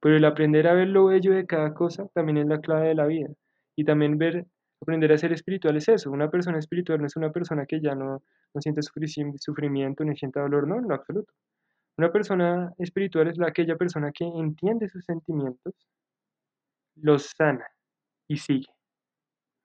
Pero 0.00 0.16
el 0.16 0.24
aprender 0.24 0.66
a 0.66 0.72
ver 0.72 0.88
lo 0.88 1.04
bello 1.04 1.34
de 1.34 1.44
cada 1.44 1.74
cosa 1.74 2.08
también 2.14 2.38
es 2.38 2.46
la 2.46 2.62
clave 2.62 2.88
de 2.88 2.94
la 2.94 3.04
vida. 3.04 3.28
Y 3.76 3.84
también 3.84 4.16
ver, 4.16 4.46
aprender 4.80 5.12
a 5.12 5.18
ser 5.18 5.34
espiritual 5.34 5.76
es 5.76 5.88
eso. 5.90 6.10
Una 6.10 6.30
persona 6.30 6.58
espiritual 6.58 7.00
no 7.00 7.06
es 7.06 7.16
una 7.16 7.32
persona 7.32 7.66
que 7.66 7.82
ya 7.82 7.94
no, 7.94 8.22
no 8.54 8.60
siente 8.62 8.80
sufrimiento 8.80 10.04
ni 10.04 10.16
siente 10.16 10.40
dolor, 10.40 10.66
no, 10.66 10.78
en 10.78 10.88
lo 10.88 10.94
absoluto. 10.94 11.30
Una 11.98 12.10
persona 12.10 12.72
espiritual 12.78 13.28
es 13.28 13.36
la, 13.36 13.48
aquella 13.48 13.76
persona 13.76 14.10
que 14.10 14.24
entiende 14.24 14.88
sus 14.88 15.04
sentimientos, 15.04 15.74
los 16.96 17.26
sana 17.36 17.66
y 18.26 18.38
sigue. 18.38 18.72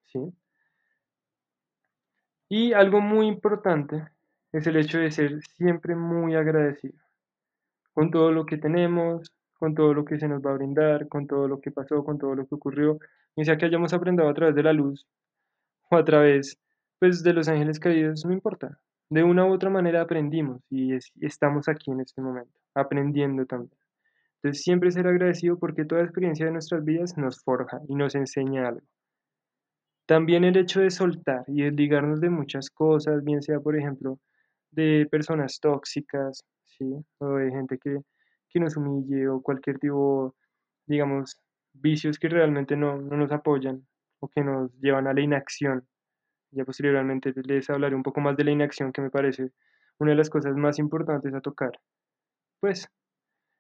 ¿sí? 0.08 0.20
Y 2.50 2.74
algo 2.74 3.00
muy 3.00 3.28
importante 3.28 4.08
es 4.52 4.68
el 4.68 4.78
hecho 4.78 5.00
de 5.00 5.12
ser 5.12 5.42
siempre 5.56 5.96
muy 5.96 6.36
agradecido 6.36 6.98
con 7.94 8.12
todo 8.12 8.32
lo 8.32 8.46
que 8.46 8.58
tenemos, 8.58 9.32
con 9.54 9.76
todo 9.76 9.94
lo 9.94 10.06
que 10.06 10.20
se 10.20 10.28
nos 10.28 10.42
va 10.42 10.52
a 10.52 10.56
brindar, 10.56 11.08
con 11.08 11.28
todo 11.28 11.48
lo 11.48 11.62
que 11.62 11.72
pasó, 11.72 12.04
con 12.04 12.18
todo 12.18 12.36
lo 12.36 12.48
que 12.48 12.56
ocurrió, 12.56 12.98
y 13.36 13.46
sea 13.46 13.58
que 13.58 13.66
hayamos 13.66 13.94
aprendido 13.94 14.28
a 14.28 14.34
través 14.34 14.56
de 14.56 14.64
la 14.64 14.74
luz 14.74 15.06
o 15.92 15.98
a 15.98 16.04
través 16.04 16.58
pues, 17.00 17.24
de 17.24 17.34
los 17.34 17.48
ángeles 17.48 17.80
caídos, 17.80 18.26
no 18.26 18.34
importa 18.34 18.80
de 19.10 19.24
una 19.24 19.46
u 19.46 19.54
otra 19.54 19.70
manera 19.70 20.02
aprendimos 20.02 20.62
y 20.70 20.96
estamos 21.20 21.68
aquí 21.68 21.92
en 21.92 22.02
este 22.02 22.22
momento, 22.22 22.54
aprendiendo 22.76 23.46
también. 23.46 23.78
Entonces 24.36 24.64
siempre 24.64 24.92
ser 24.92 25.08
agradecido 25.08 25.58
porque 25.58 25.84
toda 25.84 26.04
experiencia 26.04 26.46
de 26.46 26.52
nuestras 26.52 26.86
vidas 26.86 27.18
nos 27.18 27.44
forja 27.44 27.82
y 27.88 27.96
nos 27.96 28.16
enseña 28.16 28.70
algo. 28.70 28.86
También 30.10 30.44
el 30.44 30.58
hecho 30.58 30.80
de 30.80 30.90
soltar 30.90 31.44
y 31.46 31.62
desligarnos 31.62 32.20
de 32.20 32.32
muchas 32.32 32.72
cosas, 32.72 33.24
bien 33.24 33.44
sea 33.44 33.60
por 33.60 33.78
ejemplo 33.78 34.18
de 34.72 35.08
personas 35.12 35.60
tóxicas, 35.60 36.44
¿sí? 36.66 36.86
o 37.20 37.36
de 37.36 37.52
gente 37.52 37.78
que, 37.78 38.00
que 38.50 38.60
nos 38.60 38.76
humille 38.76 39.28
o 39.28 39.40
cualquier 39.40 39.78
tipo, 39.78 40.34
digamos, 40.88 41.40
vicios 41.74 42.18
que 42.18 42.28
realmente 42.28 42.76
no, 42.76 43.00
no 43.00 43.18
nos 43.18 43.32
apoyan 43.32 43.86
o 44.20 44.28
que 44.28 44.42
nos 44.42 44.74
llevan 44.82 45.06
a 45.06 45.14
la 45.14 45.22
inacción. 45.22 45.88
Ya 46.50 46.66
posteriormente 46.66 47.32
les 47.44 47.70
hablaré 47.70 47.96
un 47.96 48.02
poco 48.02 48.20
más 48.20 48.36
de 48.36 48.46
la 48.46 48.52
inacción 48.52 48.92
que 48.92 49.04
me 49.04 49.12
parece 49.12 49.52
una 50.00 50.10
de 50.10 50.18
las 50.18 50.32
cosas 50.32 50.56
más 50.56 50.80
importantes 50.80 51.36
a 51.36 51.42
tocar. 51.42 51.80
Pues 52.60 52.90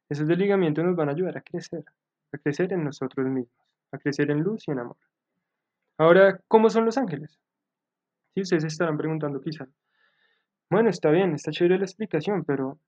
esos 0.09 0.27
desligamientos 0.27 0.83
nos 0.83 0.95
van 0.95 1.09
a 1.09 1.11
ayudar 1.11 1.37
a 1.37 1.41
crecer, 1.41 1.85
a 2.31 2.39
crecer 2.39 2.73
en 2.73 2.85
nosotros 2.85 3.27
mismos, 3.27 3.67
a 3.91 3.99
crecer 3.99 4.31
en 4.31 4.41
luz 4.41 4.67
y 4.67 4.71
en 4.71 4.79
amor. 4.79 4.97
Ahora, 5.99 6.39
¿cómo 6.47 6.69
son 6.69 6.85
los 6.85 6.97
ángeles? 6.97 7.37
Si 8.33 8.41
ustedes 8.41 8.63
estarán 8.63 8.97
preguntando 8.97 9.41
quizá. 9.41 9.67
Bueno, 10.71 10.89
está 10.89 11.09
bien, 11.09 11.33
está 11.33 11.51
chévere 11.51 11.77
la 11.77 11.83
explicación, 11.83 12.45
pero 12.45 12.79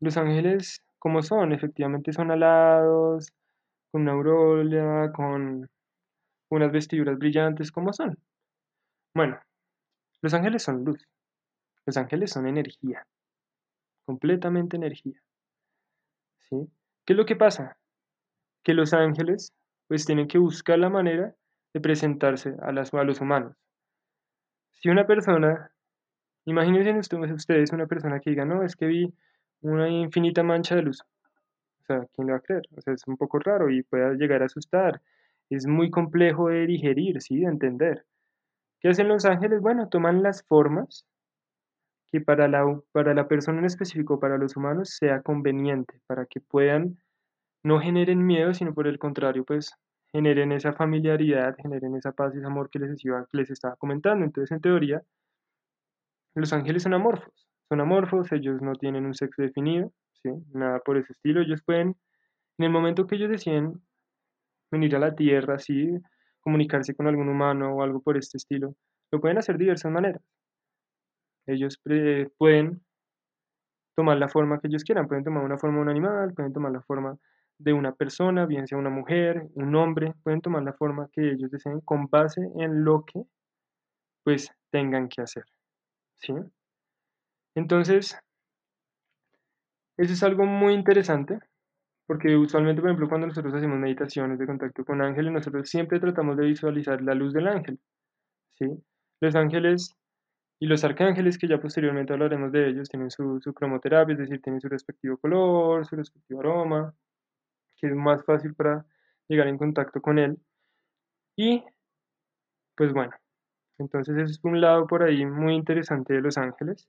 los 0.00 0.16
ángeles, 0.16 0.82
¿cómo 0.98 1.22
son? 1.22 1.52
Efectivamente 1.52 2.12
son 2.12 2.32
alados, 2.32 3.32
con 3.92 4.02
una 4.02 4.12
aureola, 4.14 5.12
con 5.14 5.70
unas 6.50 6.72
vestiduras 6.72 7.16
brillantes, 7.18 7.70
¿cómo 7.70 7.92
son? 7.92 8.18
Bueno, 9.14 9.38
los 10.20 10.34
ángeles 10.34 10.64
son 10.64 10.84
luz. 10.84 11.06
Los 11.86 11.96
ángeles 11.96 12.32
son 12.32 12.48
energía. 12.48 13.06
Completamente 14.06 14.76
energía. 14.76 15.22
¿Sí? 16.48 16.56
¿Qué 17.06 17.12
es 17.12 17.16
lo 17.16 17.26
que 17.26 17.36
pasa? 17.36 17.76
Que 18.64 18.74
los 18.74 18.92
ángeles 18.92 19.52
pues 19.86 20.04
tienen 20.04 20.26
que 20.26 20.38
buscar 20.38 20.80
la 20.80 20.90
manera 20.90 21.36
de 21.74 21.80
presentarse 21.80 22.54
a, 22.62 22.72
las, 22.72 22.94
a 22.94 23.04
los 23.04 23.20
humanos. 23.20 23.56
Si 24.70 24.88
una 24.88 25.06
persona, 25.06 25.70
imagínense 26.46 26.96
ustedes 27.32 27.72
una 27.72 27.86
persona 27.86 28.20
que 28.20 28.30
diga, 28.30 28.44
no, 28.44 28.62
es 28.62 28.76
que 28.76 28.86
vi 28.86 29.12
una 29.60 29.88
infinita 29.88 30.42
mancha 30.42 30.76
de 30.76 30.82
luz. 30.82 31.02
O 31.80 31.84
sea, 31.86 32.06
¿quién 32.14 32.28
lo 32.28 32.32
va 32.32 32.38
a 32.38 32.42
creer? 32.42 32.62
O 32.76 32.80
sea, 32.80 32.94
es 32.94 33.06
un 33.06 33.16
poco 33.16 33.38
raro 33.40 33.68
y 33.70 33.82
puede 33.82 34.16
llegar 34.16 34.42
a 34.42 34.46
asustar. 34.46 35.02
Es 35.50 35.66
muy 35.66 35.90
complejo 35.90 36.48
de 36.48 36.66
digerir, 36.66 37.20
¿sí? 37.20 37.40
De 37.40 37.46
entender. 37.46 38.06
¿Qué 38.80 38.88
hacen 38.88 39.08
los 39.08 39.24
ángeles? 39.24 39.60
Bueno, 39.60 39.88
toman 39.88 40.22
las 40.22 40.44
formas 40.44 41.06
que 42.06 42.20
para 42.20 42.48
la, 42.48 42.80
para 42.92 43.14
la 43.14 43.26
persona 43.26 43.58
en 43.58 43.64
específico, 43.64 44.20
para 44.20 44.38
los 44.38 44.56
humanos, 44.56 44.90
sea 44.90 45.22
conveniente, 45.22 46.00
para 46.06 46.26
que 46.26 46.40
puedan, 46.40 46.98
no 47.62 47.80
generen 47.80 48.24
miedo, 48.24 48.54
sino 48.54 48.72
por 48.72 48.86
el 48.86 48.98
contrario, 48.98 49.44
pues 49.44 49.74
generen 50.14 50.52
esa 50.52 50.72
familiaridad, 50.72 51.56
generen 51.60 51.96
esa 51.96 52.12
paz 52.12 52.32
y 52.34 52.38
ese 52.38 52.46
amor 52.46 52.70
que 52.70 52.78
les, 52.78 53.04
iba, 53.04 53.26
que 53.26 53.36
les 53.36 53.50
estaba 53.50 53.74
comentando. 53.74 54.24
Entonces, 54.24 54.52
en 54.52 54.60
teoría, 54.60 55.02
los 56.36 56.52
ángeles 56.52 56.84
son 56.84 56.94
amorfos, 56.94 57.48
son 57.68 57.80
amorfos, 57.80 58.30
ellos 58.30 58.62
no 58.62 58.74
tienen 58.74 59.06
un 59.06 59.14
sexo 59.14 59.42
definido, 59.42 59.92
¿sí? 60.22 60.30
nada 60.52 60.78
por 60.78 60.98
ese 60.98 61.12
estilo, 61.12 61.40
ellos 61.40 61.62
pueden, 61.66 61.96
en 62.58 62.64
el 62.64 62.70
momento 62.70 63.08
que 63.08 63.16
ellos 63.16 63.28
deciden 63.28 63.82
venir 64.70 64.94
a 64.94 65.00
la 65.00 65.16
Tierra, 65.16 65.58
¿sí? 65.58 65.98
comunicarse 66.38 66.94
con 66.94 67.08
algún 67.08 67.28
humano 67.28 67.74
o 67.74 67.82
algo 67.82 68.00
por 68.00 68.16
este 68.16 68.36
estilo. 68.36 68.76
Lo 69.10 69.20
pueden 69.20 69.38
hacer 69.38 69.58
de 69.58 69.64
diversas 69.64 69.90
maneras. 69.90 70.22
Ellos 71.46 71.82
pueden 72.38 72.84
tomar 73.96 74.18
la 74.18 74.28
forma 74.28 74.60
que 74.60 74.68
ellos 74.68 74.84
quieran, 74.84 75.08
pueden 75.08 75.24
tomar 75.24 75.42
una 75.42 75.58
forma 75.58 75.78
de 75.78 75.82
un 75.82 75.88
animal, 75.88 76.34
pueden 76.34 76.52
tomar 76.52 76.70
la 76.70 76.82
forma 76.82 77.18
de 77.58 77.72
una 77.72 77.92
persona, 77.92 78.46
bien 78.46 78.66
sea 78.66 78.78
una 78.78 78.90
mujer, 78.90 79.48
un 79.54 79.74
hombre, 79.76 80.14
pueden 80.22 80.40
tomar 80.40 80.62
la 80.62 80.72
forma 80.72 81.08
que 81.12 81.32
ellos 81.32 81.50
deseen 81.50 81.80
con 81.80 82.06
base 82.06 82.40
en 82.58 82.84
lo 82.84 83.04
que 83.04 83.22
pues 84.24 84.50
tengan 84.70 85.08
que 85.08 85.22
hacer. 85.22 85.44
¿Sí? 86.18 86.32
Entonces, 87.54 88.18
eso 89.96 90.12
es 90.12 90.22
algo 90.22 90.44
muy 90.44 90.74
interesante 90.74 91.38
porque 92.06 92.36
usualmente, 92.36 92.82
por 92.82 92.90
ejemplo, 92.90 93.08
cuando 93.08 93.26
nosotros 93.28 93.54
hacemos 93.54 93.78
meditaciones 93.78 94.38
de 94.38 94.46
contacto 94.46 94.84
con 94.84 95.00
ángeles, 95.00 95.32
nosotros 95.32 95.68
siempre 95.68 96.00
tratamos 96.00 96.36
de 96.36 96.46
visualizar 96.46 97.00
la 97.02 97.14
luz 97.14 97.32
del 97.32 97.48
ángel. 97.48 97.78
¿sí? 98.58 98.66
Los 99.20 99.34
ángeles 99.34 99.94
y 100.60 100.66
los 100.66 100.84
arcángeles, 100.84 101.38
que 101.38 101.48
ya 101.48 101.60
posteriormente 101.60 102.12
hablaremos 102.12 102.52
de 102.52 102.68
ellos, 102.68 102.88
tienen 102.88 103.10
su, 103.10 103.40
su 103.40 103.54
cromoterapia, 103.54 104.12
es 104.14 104.18
decir, 104.18 104.40
tienen 104.42 104.60
su 104.60 104.68
respectivo 104.68 105.16
color, 105.16 105.86
su 105.86 105.96
respectivo 105.96 106.40
aroma, 106.40 106.94
es 107.84 107.94
más 107.94 108.24
fácil 108.24 108.54
para 108.54 108.84
llegar 109.28 109.48
en 109.48 109.58
contacto 109.58 110.00
con 110.00 110.18
él. 110.18 110.38
Y, 111.36 111.64
pues 112.76 112.92
bueno, 112.92 113.12
entonces 113.78 114.16
es 114.30 114.40
un 114.44 114.60
lado 114.60 114.86
por 114.86 115.02
ahí 115.02 115.26
muy 115.26 115.54
interesante 115.54 116.14
de 116.14 116.20
los 116.20 116.38
ángeles. 116.38 116.88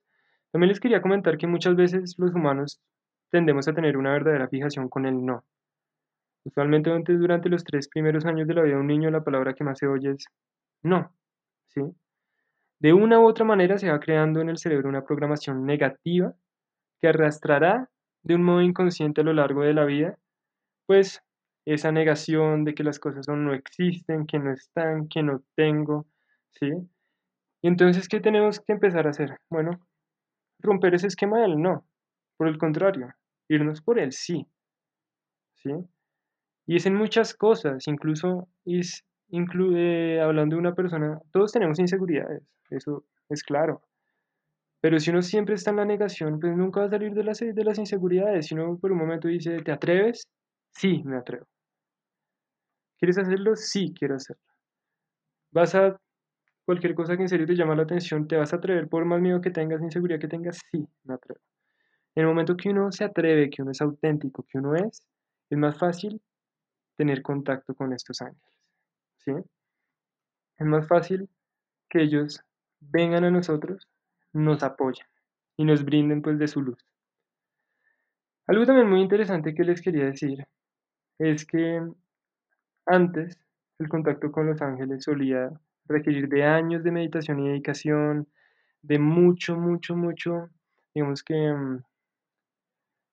También 0.52 0.70
les 0.70 0.80
quería 0.80 1.02
comentar 1.02 1.38
que 1.38 1.48
muchas 1.48 1.76
veces 1.76 2.16
los 2.18 2.34
humanos 2.34 2.80
tendemos 3.32 3.68
a 3.68 3.74
tener 3.74 3.98
una 3.98 4.12
verdadera 4.12 4.48
fijación 4.48 4.90
con 4.90 5.06
el 5.06 5.26
no. 5.26 5.44
Usualmente 6.46 6.92
durante 7.14 7.50
los 7.50 7.64
tres 7.64 7.88
primeros 7.88 8.26
años 8.26 8.48
de 8.48 8.54
la 8.54 8.62
vida 8.62 8.76
de 8.76 8.82
un 8.82 8.88
niño 8.88 9.10
la 9.10 9.24
palabra 9.24 9.54
que 9.54 9.64
más 9.64 9.80
se 9.80 9.88
oye 9.88 10.12
es 10.12 10.28
no. 10.84 11.12
¿sí? 11.70 11.82
De 12.80 12.94
una 12.94 13.20
u 13.20 13.26
otra 13.28 13.46
manera 13.46 13.78
se 13.78 13.90
va 13.90 14.00
creando 14.00 14.42
en 14.42 14.50
el 14.50 14.58
cerebro 14.58 14.88
una 14.90 15.04
programación 15.04 15.66
negativa 15.66 16.34
que 17.02 17.08
arrastrará 17.08 17.90
de 18.22 18.36
un 18.36 18.44
modo 18.44 18.62
inconsciente 18.62 19.22
a 19.22 19.24
lo 19.24 19.34
largo 19.34 19.64
de 19.64 19.74
la 19.74 19.86
vida, 19.86 20.18
pues 20.86 21.22
esa 21.66 21.92
negación 21.92 22.64
de 22.64 22.76
que 22.76 22.84
las 22.84 23.00
cosas 23.00 23.28
no 23.28 23.54
existen, 23.54 24.28
que 24.28 24.40
no 24.40 24.54
están, 24.54 25.08
que 25.08 25.24
no 25.24 25.44
tengo, 25.56 26.06
¿sí? 26.52 26.72
Entonces, 27.62 28.08
¿qué 28.08 28.20
tenemos 28.20 28.60
que 28.60 28.74
empezar 28.74 29.08
a 29.08 29.10
hacer? 29.10 29.40
Bueno, 29.50 29.80
romper 30.60 30.96
ese 30.96 31.08
esquema 31.08 31.40
del 31.42 31.60
no. 31.62 31.88
Por 32.38 32.48
el 32.48 32.58
contrario, 32.58 33.14
irnos 33.48 33.82
por 33.82 33.98
el 34.00 34.12
sí. 34.12 34.48
¿sí? 35.56 35.72
Y 36.68 36.76
es 36.78 36.86
en 36.86 36.96
muchas 36.96 37.34
cosas, 37.34 37.88
incluso 37.88 38.48
es, 38.66 39.04
incluye, 39.30 40.20
hablando 40.22 40.56
de 40.56 40.60
una 40.60 40.76
persona, 40.76 41.20
todos 41.32 41.52
tenemos 41.52 41.80
inseguridades, 41.80 42.44
eso 42.70 43.06
es 43.30 43.44
claro. 43.44 43.82
Pero 44.82 45.00
si 45.00 45.10
uno 45.10 45.22
siempre 45.22 45.56
está 45.56 45.72
en 45.72 45.78
la 45.78 45.86
negación, 45.86 46.40
pues 46.40 46.56
nunca 46.56 46.82
va 46.82 46.86
a 46.88 46.90
salir 46.90 47.14
de 47.14 47.24
las, 47.24 47.40
de 47.40 47.64
las 47.64 47.80
inseguridades. 47.80 48.48
Si 48.48 48.54
uno 48.54 48.78
por 48.78 48.92
un 48.92 49.00
momento 49.00 49.28
dice, 49.28 49.58
¿te 49.64 49.72
atreves? 49.72 50.28
Sí, 50.76 51.02
me 51.04 51.18
atrevo. 51.18 51.48
¿Quieres 52.98 53.18
hacerlo? 53.18 53.56
Sí, 53.56 53.94
quiero 53.98 54.16
hacerlo. 54.16 54.44
¿Vas 55.52 55.74
a 55.76 56.00
cualquier 56.66 56.96
cosa 56.96 57.16
que 57.16 57.24
en 57.24 57.30
serio 57.30 57.48
te 57.48 57.56
llama 57.56 57.76
la 57.76 57.84
atención, 57.84 58.28
te 58.28 58.38
vas 58.38 58.54
a 58.54 58.58
atrever 58.58 58.88
por 58.90 59.06
más 59.06 59.22
miedo 59.22 59.42
que 59.42 59.52
tengas, 59.52 59.82
inseguridad 59.82 60.20
que 60.20 60.28
tengas? 60.28 60.60
Sí, 60.72 60.88
me 61.04 61.16
atrevo. 61.16 61.42
En 62.16 62.24
el 62.24 62.28
momento 62.28 62.58
que 62.58 62.70
uno 62.70 62.92
se 62.92 63.06
atreve, 63.06 63.50
que 63.50 63.62
uno 63.62 63.72
es 63.72 63.82
auténtico, 63.82 64.46
que 64.50 64.58
uno 64.58 64.76
es, 64.76 65.06
es 65.50 65.58
más 65.58 65.78
fácil 65.78 66.22
tener 66.98 67.22
contacto 67.22 67.76
con 67.76 67.94
estos 67.94 68.22
ángeles. 68.22 68.60
¿sí? 69.18 69.34
Es 70.58 70.68
más 70.68 70.88
fácil 70.88 71.30
que 71.90 72.02
ellos 72.02 72.42
vengan 72.80 73.24
a 73.24 73.32
nosotros, 73.32 73.88
nos 74.34 74.64
apoyen 74.64 75.08
y 75.58 75.66
nos 75.66 75.86
brinden 75.86 76.22
pues 76.22 76.40
de 76.40 76.48
su 76.48 76.62
luz. 76.62 76.80
Algo 78.48 78.66
también 78.66 78.90
muy 78.90 79.02
interesante 79.02 79.54
que 79.54 79.64
les 79.64 79.82
quería 79.82 80.06
decir 80.06 80.46
es 81.20 81.46
que 81.46 81.82
antes 82.86 83.40
el 83.80 83.90
contacto 83.90 84.32
con 84.32 84.48
los 84.48 84.62
ángeles 84.62 85.04
solía 85.04 85.52
requerir 85.88 86.28
de 86.30 86.44
años 86.44 86.84
de 86.84 86.92
meditación 86.92 87.40
y 87.40 87.50
dedicación, 87.50 88.28
de 88.82 89.00
mucho, 89.00 89.58
mucho, 89.58 89.96
mucho, 89.96 90.50
digamos 90.94 91.24
que 91.24 91.52
mm, 91.52 91.84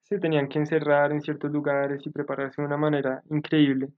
se 0.03 0.19
tenían 0.19 0.47
que 0.47 0.59
encerrar 0.59 1.11
en 1.11 1.21
ciertos 1.21 1.51
lugares 1.51 2.05
y 2.05 2.09
prepararse 2.09 2.61
de 2.61 2.67
una 2.67 2.77
manera 2.77 3.23
increíble. 3.29 3.89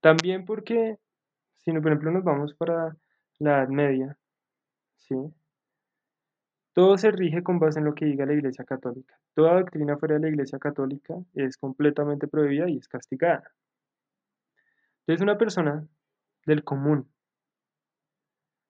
También 0.00 0.44
porque, 0.44 0.98
si 1.58 1.72
no, 1.72 1.82
por 1.82 1.92
ejemplo 1.92 2.10
nos 2.12 2.24
vamos 2.24 2.54
para 2.54 2.96
la 3.38 3.58
Edad 3.58 3.68
Media, 3.68 4.16
¿sí? 4.96 5.14
Todo 6.78 6.96
se 6.96 7.10
rige 7.10 7.42
con 7.42 7.58
base 7.58 7.80
en 7.80 7.86
lo 7.86 7.94
que 7.96 8.04
diga 8.04 8.24
la 8.24 8.34
Iglesia 8.34 8.64
Católica. 8.64 9.18
Toda 9.34 9.54
doctrina 9.54 9.98
fuera 9.98 10.14
de 10.14 10.20
la 10.20 10.28
Iglesia 10.28 10.60
Católica 10.60 11.16
es 11.34 11.56
completamente 11.56 12.28
prohibida 12.28 12.70
y 12.70 12.76
es 12.76 12.86
castigada. 12.86 13.50
Entonces 15.00 15.20
una 15.20 15.36
persona 15.36 15.84
del 16.46 16.62
común, 16.62 17.10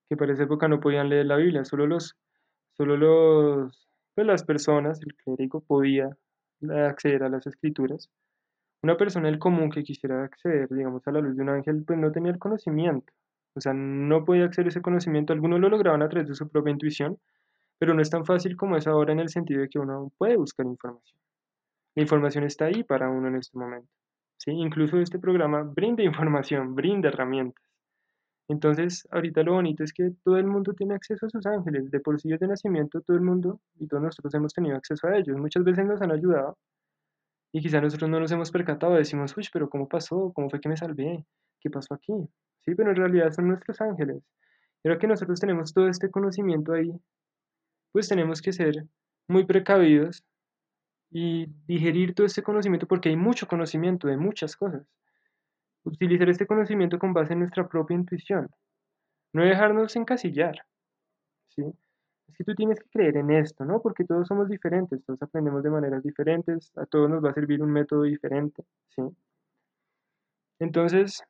que 0.09 0.17
para 0.17 0.33
esa 0.33 0.45
época 0.45 0.69
no 0.69 0.81
podían 0.81 1.11
leer 1.11 1.27
la 1.27 1.37
Biblia, 1.37 1.67
solo 1.67 1.87
los, 1.87 2.17
solo 2.79 2.97
los, 2.97 3.87
pues 4.15 4.27
las 4.27 4.43
personas, 4.43 5.03
el 5.03 5.15
clérigo 5.15 5.61
podía 5.61 6.09
acceder 6.89 7.25
a 7.25 7.29
las 7.29 7.47
escrituras, 7.47 8.09
una 8.83 8.97
persona 8.97 9.29
del 9.29 9.39
común 9.39 9.69
que 9.69 9.83
quisiera 9.83 10.25
acceder, 10.25 10.71
digamos, 10.71 11.07
a 11.07 11.13
la 11.13 11.21
luz 11.21 11.37
de 11.37 11.43
un 11.43 11.51
ángel, 11.51 11.85
pues 11.87 11.99
no 11.99 12.11
tenía 12.11 12.33
el 12.33 12.39
conocimiento. 12.39 13.13
O 13.53 13.61
sea, 13.61 13.75
no 13.75 14.25
podía 14.25 14.47
acceder 14.47 14.69
a 14.69 14.71
ese 14.71 14.81
conocimiento. 14.81 15.35
Algunos 15.35 15.61
lo 15.61 15.69
lograban 15.69 16.01
a 16.01 16.09
través 16.09 16.27
de 16.27 16.35
su 16.35 16.49
propia 16.49 16.71
intuición, 16.71 17.19
pero 17.79 17.95
no 17.95 18.03
es 18.03 18.11
tan 18.11 18.25
fácil 18.25 18.57
como 18.57 18.77
es 18.77 18.87
ahora 18.87 19.13
en 19.13 19.21
el 19.21 19.29
sentido 19.29 19.61
de 19.61 19.69
que 19.69 19.79
uno 19.79 20.13
puede 20.19 20.37
buscar 20.37 20.67
información. 20.67 21.19
La 21.95 22.03
información 22.03 22.45
está 22.45 22.67
ahí 22.67 22.85
para 22.85 23.09
uno 23.11 23.29
en 23.29 23.37
este 23.37 23.59
momento. 23.59 23.91
¿sí? 24.37 24.53
Incluso 24.53 24.99
este 24.99 25.19
programa 25.19 25.63
brinda 25.63 26.03
información, 26.05 26.75
brinda 26.75 27.09
herramientas. 27.09 27.65
Entonces, 28.49 29.07
ahorita 29.11 29.43
lo 29.43 29.53
bonito 29.55 29.85
es 29.85 29.93
que 29.93 30.11
todo 30.25 30.39
el 30.39 30.47
mundo 30.47 30.73
tiene 30.73 30.95
acceso 30.95 31.27
a 31.27 31.29
sus 31.29 31.45
ángeles. 31.45 31.91
De 31.91 32.01
por 32.01 32.19
sí 32.19 32.31
de 32.31 32.47
nacimiento, 32.47 33.03
todo 33.03 33.17
el 33.17 33.23
mundo 33.23 33.61
y 33.79 33.87
todos 33.87 34.03
nosotros 34.03 34.33
hemos 34.35 34.55
tenido 34.55 34.77
acceso 34.77 35.07
a 35.07 35.17
ellos. 35.19 35.37
Muchas 35.37 35.65
veces 35.65 35.85
nos 35.85 36.01
han 36.01 36.13
ayudado 36.13 36.57
y 37.53 37.61
quizá 37.61 37.81
nosotros 37.81 38.09
no 38.09 38.21
nos 38.21 38.33
hemos 38.33 38.51
percatado. 38.51 38.95
Decimos, 38.95 39.37
uy, 39.37 39.47
pero 39.53 39.69
¿cómo 39.69 39.87
pasó? 39.87 40.33
¿Cómo 40.35 40.49
fue 40.49 40.61
que 40.61 40.69
me 40.71 40.77
salvé? 40.77 41.27
¿Qué 41.61 41.69
pasó 41.69 41.95
aquí? 41.95 42.15
Sí, 42.65 42.75
pero 42.75 42.91
en 42.91 42.97
realidad 42.97 43.33
son 43.33 43.49
nuestros 43.49 43.81
ángeles. 43.83 44.23
Ahora 44.85 44.99
que 44.99 45.07
nosotros 45.07 45.41
tenemos 45.41 45.75
todo 45.75 45.89
este 45.89 46.11
conocimiento 46.11 46.73
ahí, 46.73 46.93
pues 47.93 48.09
tenemos 48.09 48.43
que 48.43 48.53
ser 48.53 48.85
muy 49.29 49.45
precavidos 49.45 50.25
y 51.11 51.47
digerir 51.67 52.15
todo 52.15 52.27
este 52.27 52.43
conocimiento 52.43 52.87
porque 52.87 53.09
hay 53.09 53.17
mucho 53.17 53.47
conocimiento 53.47 54.09
de 54.09 54.17
muchas 54.17 54.57
cosas. 54.57 54.87
Utilizar 55.85 56.29
este 56.29 56.47
conocimiento 56.47 56.99
con 56.99 57.13
base 57.13 57.33
en 57.33 57.41
nuestra 57.41 57.67
propia 57.67 57.95
intuición. 57.95 58.51
No 59.33 59.43
dejarnos 59.43 59.97
encasillar. 59.97 60.67
¿sí? 61.49 61.63
Es 62.29 62.37
que 62.37 62.45
tú 62.45 62.55
tienes 62.55 62.79
que 62.81 62.89
creer 62.91 63.17
en 63.17 63.31
esto, 63.31 63.65
¿no? 63.65 63.81
Porque 63.81 64.05
todos 64.05 64.29
somos 64.29 64.49
diferentes, 64.49 65.03
todos 65.05 65.23
aprendemos 65.23 65.63
de 65.63 65.71
maneras 65.71 66.03
diferentes, 66.03 66.77
a 66.77 66.85
todos 66.85 67.09
nos 67.09 67.25
va 67.25 67.31
a 67.31 67.35
servir 67.35 67.63
un 67.63 67.73
método 67.73 68.03
diferente, 68.03 68.65
¿sí? 68.95 69.03
Entonces, 70.59 71.23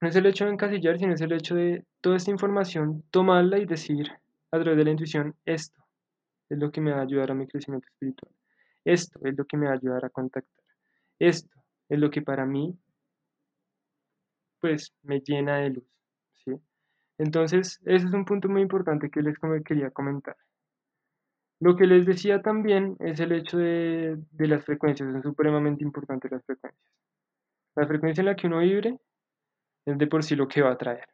no 0.00 0.08
es 0.08 0.16
el 0.16 0.26
hecho 0.26 0.44
de 0.44 0.52
encasillar, 0.52 0.98
sino 0.98 1.14
es 1.14 1.20
el 1.20 1.32
hecho 1.32 1.54
de 1.54 1.84
toda 2.00 2.16
esta 2.16 2.30
información, 2.30 3.02
tomarla 3.10 3.58
y 3.58 3.66
decir 3.66 4.08
a 4.52 4.58
través 4.58 4.76
de 4.76 4.84
la 4.84 4.90
intuición, 4.90 5.34
esto 5.44 5.80
es 6.48 6.58
lo 6.58 6.70
que 6.70 6.80
me 6.80 6.92
va 6.92 6.98
a 6.98 7.02
ayudar 7.02 7.30
a 7.30 7.34
mi 7.34 7.46
crecimiento 7.46 7.86
espiritual. 7.88 8.32
Esto 8.84 9.20
es 9.24 9.36
lo 9.36 9.44
que 9.44 9.56
me 9.56 9.66
va 9.66 9.72
a 9.72 9.76
ayudar 9.76 10.04
a 10.04 10.10
contactar. 10.10 10.64
Esto 11.18 11.60
es 11.88 11.98
lo 11.98 12.10
que 12.10 12.22
para 12.22 12.46
mí, 12.46 12.78
pues, 14.60 14.92
me 15.02 15.20
llena 15.20 15.58
de 15.58 15.70
luz. 15.70 15.84
¿sí? 16.44 16.52
Entonces, 17.18 17.80
ese 17.84 18.06
es 18.06 18.12
un 18.12 18.24
punto 18.24 18.48
muy 18.48 18.62
importante 18.62 19.10
que 19.10 19.22
les 19.22 19.36
quería 19.64 19.90
comentar. 19.90 20.36
Lo 21.60 21.76
que 21.76 21.86
les 21.86 22.06
decía 22.06 22.40
también 22.40 22.96
es 23.00 23.20
el 23.20 23.32
hecho 23.32 23.58
de, 23.58 24.16
de 24.30 24.46
las 24.48 24.64
frecuencias, 24.64 25.12
son 25.12 25.22
supremamente 25.22 25.84
importantes 25.84 26.30
las 26.30 26.44
frecuencias. 26.44 26.82
La 27.76 27.86
frecuencia 27.86 28.22
en 28.22 28.26
la 28.26 28.36
que 28.36 28.46
uno 28.46 28.60
vibre 28.60 28.98
es 29.84 29.98
de 29.98 30.06
por 30.06 30.22
sí 30.22 30.34
lo 30.36 30.48
que 30.48 30.62
va 30.62 30.72
a 30.72 30.78
traer. 30.78 31.06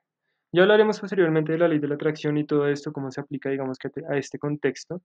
Ya 0.56 0.62
hablaremos 0.62 0.98
posteriormente 0.98 1.52
de 1.52 1.58
la 1.58 1.68
ley 1.68 1.78
de 1.78 1.86
la 1.86 1.96
atracción 1.96 2.38
y 2.38 2.46
todo 2.46 2.66
esto, 2.66 2.90
cómo 2.90 3.10
se 3.10 3.20
aplica, 3.20 3.50
digamos, 3.50 3.76
que 3.78 3.90
a 4.08 4.16
este 4.16 4.38
contexto. 4.38 5.02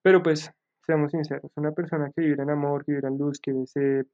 Pero 0.00 0.22
pues, 0.22 0.48
seamos 0.86 1.10
sinceros, 1.10 1.50
una 1.56 1.72
persona 1.72 2.12
que 2.14 2.22
vive 2.22 2.40
en 2.40 2.50
amor, 2.50 2.84
que 2.84 2.92
vive 2.92 3.08
en 3.08 3.18
luz, 3.18 3.40
que 3.40 3.52
se 3.66 4.04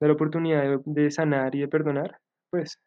da 0.00 0.06
la 0.06 0.14
oportunidad 0.14 0.80
de, 0.86 1.10
sanar 1.10 1.54
y 1.54 1.60
de 1.60 1.68
perdonar, 1.68 2.18
pues 2.48 2.78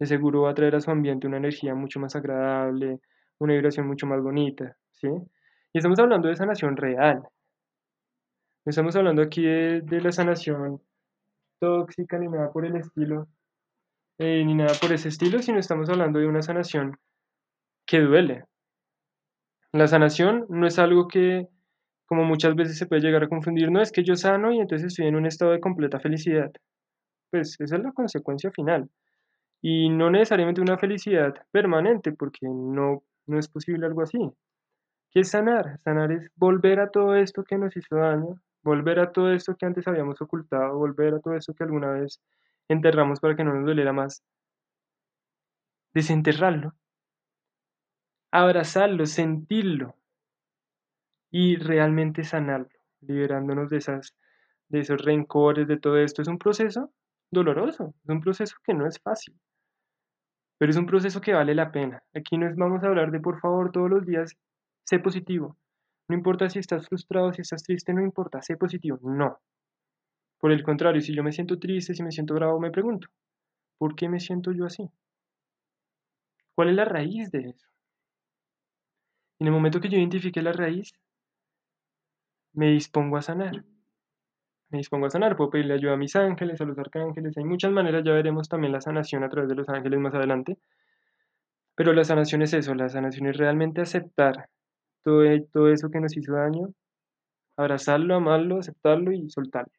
de 0.00 0.06
seguro 0.06 0.42
va 0.42 0.50
a 0.50 0.54
traer 0.54 0.74
a 0.74 0.80
su 0.80 0.90
ambiente 0.90 1.28
una 1.28 1.36
energía 1.36 1.76
mucho 1.76 2.00
más 2.00 2.16
agradable, 2.16 2.98
una 3.38 3.54
vibración 3.54 3.86
mucho 3.86 4.08
más 4.08 4.20
bonita, 4.20 4.76
¿sí? 4.90 5.06
Y 5.72 5.78
estamos 5.78 6.00
hablando 6.00 6.26
de 6.26 6.34
sanación 6.34 6.76
real. 6.76 7.22
No 8.64 8.70
estamos 8.70 8.96
hablando 8.96 9.22
aquí 9.22 9.44
de, 9.44 10.00
la 10.02 10.10
sanación 10.10 10.82
tóxica 11.60 12.18
ni 12.18 12.26
nada 12.26 12.50
por 12.50 12.66
el 12.66 12.74
estilo, 12.74 13.28
eh, 14.20 14.44
ni 14.44 14.54
nada 14.54 14.74
por 14.78 14.92
ese 14.92 15.08
estilo, 15.08 15.40
sino 15.40 15.58
estamos 15.58 15.88
hablando 15.88 16.18
de 16.18 16.26
una 16.26 16.42
sanación 16.42 16.98
que 17.86 18.00
duele. 18.00 18.44
La 19.72 19.86
sanación 19.86 20.44
no 20.50 20.66
es 20.66 20.78
algo 20.78 21.08
que 21.08 21.48
como 22.04 22.24
muchas 22.24 22.54
veces 22.54 22.76
se 22.76 22.86
puede 22.86 23.00
llegar 23.00 23.22
a 23.24 23.28
confundir, 23.28 23.70
no 23.70 23.80
es 23.80 23.92
que 23.92 24.04
yo 24.04 24.16
sano 24.16 24.52
y 24.52 24.58
entonces 24.58 24.88
estoy 24.88 25.06
en 25.06 25.16
un 25.16 25.24
estado 25.24 25.52
de 25.52 25.60
completa 25.60 26.00
felicidad. 26.00 26.52
Pues 27.30 27.58
esa 27.60 27.76
es 27.76 27.82
la 27.82 27.92
consecuencia 27.92 28.50
final. 28.50 28.90
Y 29.62 29.88
no 29.88 30.10
necesariamente 30.10 30.60
una 30.60 30.76
felicidad 30.76 31.34
permanente, 31.50 32.12
porque 32.12 32.46
no, 32.46 33.02
no 33.26 33.38
es 33.38 33.48
posible 33.48 33.86
algo 33.86 34.02
así. 34.02 34.18
¿Qué 35.12 35.20
es 35.20 35.30
sanar? 35.30 35.80
Sanar 35.84 36.12
es 36.12 36.30
volver 36.36 36.80
a 36.80 36.90
todo 36.90 37.14
esto 37.16 37.42
que 37.42 37.56
nos 37.56 37.74
hizo 37.74 37.96
daño, 37.96 38.38
volver 38.62 39.00
a 39.00 39.12
todo 39.12 39.32
esto 39.32 39.56
que 39.56 39.64
antes 39.64 39.88
habíamos 39.88 40.20
ocultado, 40.20 40.76
volver 40.76 41.14
a 41.14 41.20
todo 41.20 41.34
esto 41.36 41.54
que 41.54 41.64
alguna 41.64 41.92
vez 41.92 42.20
enterramos 42.72 43.20
para 43.20 43.36
que 43.36 43.44
no 43.44 43.54
nos 43.54 43.66
doliera 43.66 43.92
más. 43.92 44.22
Desenterrarlo, 45.94 46.74
abrazarlo, 48.32 49.06
sentirlo, 49.06 49.96
y 51.30 51.56
realmente 51.56 52.24
sanarlo, 52.24 52.68
liberándonos 53.00 53.70
de, 53.70 53.78
esas, 53.78 54.14
de 54.68 54.80
esos 54.80 55.02
rencores, 55.02 55.68
de 55.68 55.78
todo 55.78 55.98
esto. 55.98 56.22
Es 56.22 56.28
un 56.28 56.38
proceso 56.38 56.92
doloroso, 57.30 57.94
es 58.02 58.08
un 58.08 58.20
proceso 58.20 58.56
que 58.64 58.74
no 58.74 58.86
es 58.86 58.98
fácil, 59.00 59.34
pero 60.58 60.70
es 60.70 60.76
un 60.76 60.86
proceso 60.86 61.20
que 61.20 61.32
vale 61.32 61.54
la 61.54 61.70
pena. 61.72 62.02
Aquí 62.14 62.36
no 62.36 62.48
es 62.48 62.56
vamos 62.56 62.82
a 62.82 62.88
hablar 62.88 63.10
de 63.10 63.20
por 63.20 63.40
favor 63.40 63.70
todos 63.72 63.88
los 63.88 64.04
días, 64.04 64.36
sé 64.84 64.98
positivo. 64.98 65.56
No 66.08 66.16
importa 66.16 66.50
si 66.50 66.58
estás 66.58 66.88
frustrado, 66.88 67.32
si 67.32 67.42
estás 67.42 67.62
triste, 67.62 67.94
no 67.94 68.02
importa, 68.02 68.42
sé 68.42 68.56
positivo. 68.56 68.98
No. 69.02 69.40
Por 70.40 70.52
el 70.52 70.62
contrario, 70.62 71.00
si 71.02 71.14
yo 71.14 71.22
me 71.22 71.32
siento 71.32 71.58
triste, 71.58 71.94
si 71.94 72.02
me 72.02 72.10
siento 72.10 72.34
bravo, 72.34 72.58
me 72.58 72.70
pregunto, 72.70 73.08
¿por 73.78 73.94
qué 73.94 74.08
me 74.08 74.20
siento 74.20 74.52
yo 74.52 74.64
así? 74.64 74.90
¿Cuál 76.54 76.70
es 76.70 76.76
la 76.76 76.84
raíz 76.84 77.30
de 77.30 77.50
eso? 77.50 77.66
En 79.38 79.46
el 79.46 79.52
momento 79.52 79.80
que 79.80 79.88
yo 79.88 79.98
identifique 79.98 80.42
la 80.42 80.52
raíz, 80.52 80.92
me 82.52 82.70
dispongo 82.70 83.16
a 83.16 83.22
sanar. 83.22 83.64
Me 84.70 84.78
dispongo 84.78 85.06
a 85.06 85.10
sanar, 85.10 85.36
puedo 85.36 85.50
pedirle 85.50 85.74
ayuda 85.74 85.94
a 85.94 85.96
mis 85.96 86.14
ángeles, 86.16 86.60
a 86.60 86.64
los 86.64 86.78
arcángeles, 86.78 87.36
hay 87.36 87.44
muchas 87.44 87.72
maneras, 87.72 88.04
ya 88.04 88.12
veremos 88.12 88.48
también 88.48 88.72
la 88.72 88.80
sanación 88.80 89.24
a 89.24 89.28
través 89.28 89.48
de 89.48 89.56
los 89.56 89.68
ángeles 89.68 89.98
más 89.98 90.14
adelante. 90.14 90.58
Pero 91.74 91.92
la 91.92 92.04
sanación 92.04 92.42
es 92.42 92.52
eso, 92.54 92.74
la 92.74 92.88
sanación 92.88 93.26
es 93.26 93.36
realmente 93.36 93.80
aceptar 93.80 94.48
todo, 95.02 95.24
todo 95.52 95.72
eso 95.72 95.90
que 95.90 96.00
nos 96.00 96.16
hizo 96.16 96.34
daño, 96.34 96.68
abrazarlo, 97.56 98.14
amarlo, 98.14 98.58
aceptarlo 98.58 99.12
y 99.12 99.30
soltarlo, 99.30 99.72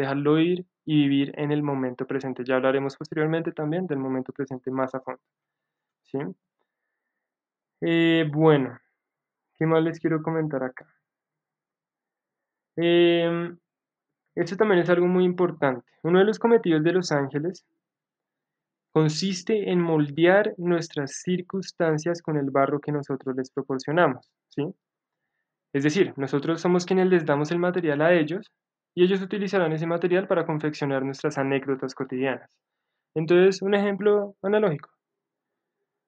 dejarlo 0.00 0.38
ir 0.38 0.66
y 0.84 1.02
vivir 1.02 1.32
en 1.36 1.52
el 1.52 1.62
momento 1.62 2.06
presente. 2.06 2.44
Ya 2.44 2.56
hablaremos 2.56 2.96
posteriormente 2.96 3.52
también 3.52 3.86
del 3.86 3.98
momento 3.98 4.32
presente 4.32 4.70
más 4.70 4.94
a 4.94 5.00
fondo. 5.00 5.20
¿sí? 6.04 6.18
Eh, 7.80 8.28
bueno, 8.32 8.78
¿qué 9.58 9.66
más 9.66 9.82
les 9.82 10.00
quiero 10.00 10.22
comentar 10.22 10.62
acá? 10.62 10.86
Eh, 12.76 13.54
esto 14.34 14.56
también 14.56 14.80
es 14.80 14.88
algo 14.88 15.06
muy 15.06 15.24
importante. 15.24 15.84
Uno 16.02 16.20
de 16.20 16.24
los 16.24 16.38
cometidos 16.38 16.82
de 16.84 16.92
los 16.92 17.12
ángeles 17.12 17.66
consiste 18.92 19.70
en 19.70 19.80
moldear 19.80 20.54
nuestras 20.56 21.20
circunstancias 21.22 22.22
con 22.22 22.36
el 22.36 22.50
barro 22.50 22.80
que 22.80 22.92
nosotros 22.92 23.36
les 23.36 23.50
proporcionamos, 23.50 24.30
¿sí? 24.48 24.74
Es 25.72 25.84
decir, 25.84 26.14
nosotros 26.16 26.60
somos 26.60 26.86
quienes 26.86 27.08
les 27.08 27.26
damos 27.26 27.50
el 27.50 27.58
material 27.58 28.00
a 28.00 28.14
ellos 28.14 28.50
y 28.98 29.04
ellos 29.04 29.22
utilizarán 29.22 29.70
ese 29.72 29.86
material 29.86 30.26
para 30.26 30.44
confeccionar 30.44 31.04
nuestras 31.04 31.38
anécdotas 31.38 31.94
cotidianas. 31.94 32.50
Entonces, 33.14 33.62
un 33.62 33.76
ejemplo 33.76 34.34
analógico. 34.42 34.90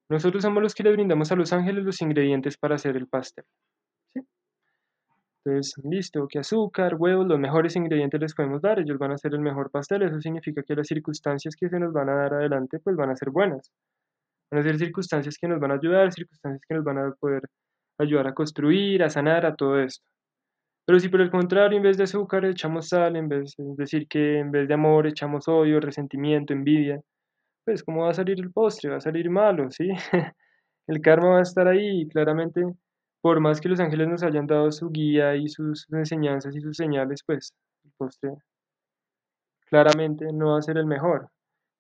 Nosotros 0.09 0.43
somos 0.43 0.61
los 0.61 0.75
que 0.75 0.83
le 0.83 0.91
brindamos 0.91 1.31
a 1.31 1.37
los 1.37 1.53
ángeles 1.53 1.85
los 1.85 2.03
ingredientes 2.03 2.59
para 2.59 2.75
hacer 2.75 2.97
el 2.97 3.07
pastel. 3.07 3.45
Entonces, 5.45 5.75
listo, 5.85 6.27
que 6.27 6.41
azúcar, 6.41 6.97
huevos, 6.99 7.29
los 7.29 7.39
mejores 7.39 7.77
ingredientes 7.77 8.21
les 8.21 8.35
podemos 8.35 8.61
dar, 8.61 8.81
ellos 8.81 8.99
van 8.99 9.13
a 9.13 9.15
hacer 9.15 9.35
el 9.35 9.41
mejor 9.41 9.71
pastel, 9.71 10.03
eso 10.03 10.21
significa 10.21 10.65
que 10.65 10.75
las 10.75 10.89
circunstancias 10.89 11.55
que 11.55 11.69
se 11.69 11.79
nos 11.79 11.93
van 11.93 12.09
a 12.09 12.17
dar 12.17 12.35
adelante, 12.35 12.81
pues 12.81 12.97
van 12.97 13.11
a 13.11 13.17
ser 13.17 13.31
buenas. 13.31 13.71
Van 14.51 14.63
a 14.63 14.65
ser 14.65 14.79
circunstancias 14.79 15.39
que 15.41 15.47
nos 15.47 15.61
van 15.61 15.71
a 15.71 15.75
ayudar, 15.75 16.13
circunstancias 16.13 16.63
que 16.69 16.75
nos 16.75 16.83
van 16.83 16.99
a 16.99 17.13
poder 17.21 17.43
ayudar 17.99 18.27
a 18.27 18.35
construir, 18.35 19.05
a 19.05 19.11
sanar, 19.11 19.47
a 19.47 19.55
todo 19.55 19.79
esto. 19.79 20.10
Pero 20.91 20.99
si 20.99 21.09
por 21.09 21.21
el 21.21 21.31
contrario, 21.31 21.77
en 21.77 21.85
vez 21.85 21.97
de 21.97 22.03
azúcar 22.03 22.45
echamos 22.45 22.89
sal, 22.89 23.15
en 23.15 23.29
vez 23.29 23.55
de 23.57 23.65
decir 23.77 24.09
que 24.09 24.41
en 24.41 24.51
vez 24.51 24.67
de 24.67 24.75
amor 24.75 25.07
echamos 25.07 25.47
odio, 25.47 25.79
resentimiento, 25.79 26.53
envidia, 26.53 27.01
pues 27.65 27.85
¿cómo 27.85 28.03
va 28.03 28.11
a 28.11 28.15
salir 28.15 28.41
el 28.41 28.51
postre? 28.51 28.91
Va 28.91 28.97
a 28.97 29.01
salir 29.01 29.31
malo, 29.31 29.71
¿sí? 29.71 29.89
el 30.89 31.01
karma 31.01 31.29
va 31.29 31.39
a 31.39 31.43
estar 31.43 31.69
ahí 31.69 32.01
y 32.01 32.09
claramente 32.09 32.65
por 33.21 33.39
más 33.39 33.61
que 33.61 33.69
los 33.69 33.79
ángeles 33.79 34.09
nos 34.09 34.25
hayan 34.25 34.49
dado 34.49 34.73
su 34.73 34.91
guía 34.91 35.37
y 35.37 35.49
sus 35.49 35.87
enseñanzas 35.93 36.57
y 36.57 36.61
sus 36.61 36.77
señales, 36.77 37.23
pues 37.25 37.55
el 37.85 37.93
postre 37.97 38.33
claramente 39.69 40.33
no 40.33 40.55
va 40.55 40.59
a 40.59 40.63
ser 40.63 40.77
el 40.77 40.87
mejor. 40.87 41.29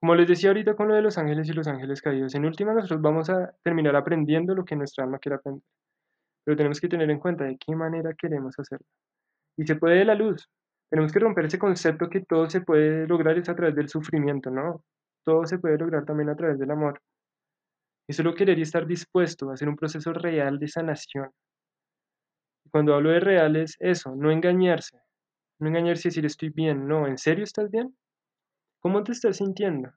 Como 0.00 0.14
les 0.14 0.28
decía 0.28 0.50
ahorita 0.50 0.76
con 0.76 0.86
lo 0.86 0.94
de 0.94 1.02
los 1.02 1.18
ángeles 1.18 1.48
y 1.48 1.52
los 1.52 1.66
ángeles 1.66 2.00
caídos, 2.00 2.36
en 2.36 2.44
última 2.44 2.74
nosotros 2.74 3.02
vamos 3.02 3.28
a 3.28 3.52
terminar 3.64 3.96
aprendiendo 3.96 4.54
lo 4.54 4.64
que 4.64 4.76
nuestra 4.76 5.02
alma 5.02 5.18
quiere 5.18 5.34
aprender. 5.34 5.64
Pero 6.50 6.56
tenemos 6.56 6.80
que 6.80 6.88
tener 6.88 7.08
en 7.08 7.20
cuenta 7.20 7.44
de 7.44 7.56
qué 7.56 7.76
manera 7.76 8.12
queremos 8.12 8.58
hacerlo. 8.58 8.84
Y 9.56 9.64
se 9.64 9.76
puede 9.76 10.00
de 10.00 10.04
la 10.04 10.16
luz. 10.16 10.48
Tenemos 10.90 11.12
que 11.12 11.20
romper 11.20 11.44
ese 11.44 11.60
concepto 11.60 12.10
que 12.10 12.22
todo 12.22 12.50
se 12.50 12.60
puede 12.60 13.06
lograr 13.06 13.38
es 13.38 13.48
a 13.48 13.54
través 13.54 13.76
del 13.76 13.88
sufrimiento, 13.88 14.50
¿no? 14.50 14.82
Todo 15.24 15.46
se 15.46 15.60
puede 15.60 15.78
lograr 15.78 16.04
también 16.04 16.28
a 16.28 16.34
través 16.34 16.58
del 16.58 16.72
amor. 16.72 17.00
Y 18.08 18.14
solo 18.14 18.34
querer 18.34 18.58
y 18.58 18.62
estar 18.62 18.84
dispuesto 18.84 19.48
a 19.48 19.54
hacer 19.54 19.68
un 19.68 19.76
proceso 19.76 20.12
real 20.12 20.58
de 20.58 20.66
sanación. 20.66 21.30
Cuando 22.72 22.96
hablo 22.96 23.10
de 23.10 23.20
real 23.20 23.54
es 23.54 23.76
eso, 23.78 24.16
no 24.16 24.32
engañarse, 24.32 24.98
No 25.60 25.68
engañarse 25.68 26.08
y 26.08 26.10
decir 26.10 26.26
estoy 26.26 26.48
bien. 26.48 26.88
No, 26.88 27.06
¿en 27.06 27.16
serio 27.16 27.44
estás 27.44 27.70
bien? 27.70 27.96
¿Cómo 28.80 29.04
te 29.04 29.12
estás 29.12 29.36
sintiendo? 29.36 29.92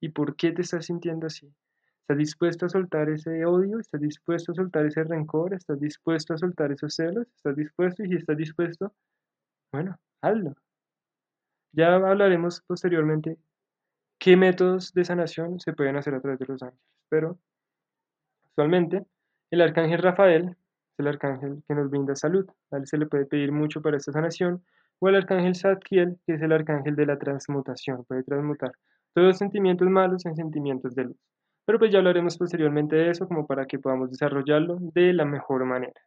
¿Y 0.00 0.10
por 0.10 0.36
qué 0.36 0.52
te 0.52 0.62
estás 0.62 0.86
sintiendo 0.86 1.26
así? 1.26 1.52
¿Estás 2.08 2.20
dispuesto 2.20 2.64
a 2.64 2.68
soltar 2.70 3.10
ese 3.10 3.44
odio? 3.44 3.78
¿Estás 3.78 4.00
dispuesto 4.00 4.52
a 4.52 4.54
soltar 4.54 4.86
ese 4.86 5.04
rencor? 5.04 5.52
¿Estás 5.52 5.78
dispuesto 5.78 6.32
a 6.32 6.38
soltar 6.38 6.72
esos 6.72 6.94
celos? 6.94 7.26
¿Estás 7.36 7.54
dispuesto? 7.54 8.02
Y 8.02 8.08
si 8.08 8.14
estás 8.14 8.38
dispuesto, 8.38 8.94
bueno, 9.70 9.98
hazlo. 10.22 10.54
Ya 11.72 11.94
hablaremos 11.96 12.62
posteriormente 12.62 13.36
qué 14.18 14.38
métodos 14.38 14.94
de 14.94 15.04
sanación 15.04 15.60
se 15.60 15.74
pueden 15.74 15.96
hacer 15.96 16.14
a 16.14 16.22
través 16.22 16.38
de 16.38 16.46
los 16.46 16.62
ángeles. 16.62 16.80
Pero 17.10 17.38
actualmente 18.46 19.04
el 19.50 19.60
arcángel 19.60 19.98
Rafael 19.98 20.48
es 20.48 20.98
el 21.00 21.08
arcángel 21.08 21.62
que 21.68 21.74
nos 21.74 21.90
brinda 21.90 22.16
salud. 22.16 22.48
A 22.70 22.78
él 22.78 22.86
se 22.86 22.96
le 22.96 23.04
puede 23.04 23.26
pedir 23.26 23.52
mucho 23.52 23.82
para 23.82 23.98
esta 23.98 24.12
sanación. 24.12 24.64
O 24.98 25.10
el 25.10 25.16
arcángel 25.16 25.56
Zadkiel, 25.56 26.18
que 26.26 26.36
es 26.36 26.40
el 26.40 26.52
arcángel 26.52 26.96
de 26.96 27.04
la 27.04 27.18
transmutación, 27.18 28.06
puede 28.06 28.22
transmutar 28.22 28.72
todos 29.12 29.28
los 29.28 29.36
sentimientos 29.36 29.90
malos 29.90 30.24
en 30.24 30.36
sentimientos 30.36 30.94
de 30.94 31.04
luz. 31.04 31.18
Pero 31.68 31.78
pues 31.78 31.92
ya 31.92 31.98
hablaremos 31.98 32.38
posteriormente 32.38 32.96
de 32.96 33.10
eso 33.10 33.28
como 33.28 33.46
para 33.46 33.66
que 33.66 33.78
podamos 33.78 34.10
desarrollarlo 34.10 34.78
de 34.80 35.12
la 35.12 35.26
mejor 35.26 35.66
manera. 35.66 36.00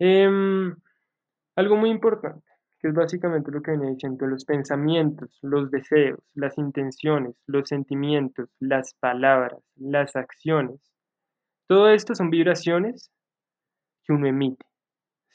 Em, 0.00 0.74
algo 1.54 1.76
muy 1.76 1.90
importante 1.90 2.42
que 2.80 2.88
es 2.88 2.94
básicamente 2.94 3.52
lo 3.52 3.62
que 3.62 3.70
viene 3.70 3.92
diciendo, 3.92 4.26
los 4.26 4.44
pensamientos, 4.44 5.38
los 5.40 5.70
deseos, 5.70 6.18
las 6.34 6.58
intenciones, 6.58 7.36
los 7.46 7.68
sentimientos, 7.68 8.48
las 8.58 8.92
palabras, 8.94 9.60
las 9.76 10.16
acciones. 10.16 10.80
Todo 11.68 11.88
esto 11.88 12.16
son 12.16 12.28
vibraciones 12.28 13.12
que 14.02 14.14
uno 14.14 14.26
emite, 14.26 14.66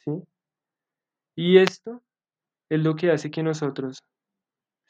¿sí? 0.03 0.11
Y 1.37 1.57
esto 1.57 2.01
es 2.67 2.83
lo 2.83 2.97
que 2.97 3.11
hace 3.11 3.31
que 3.31 3.43
nosotros 3.43 4.03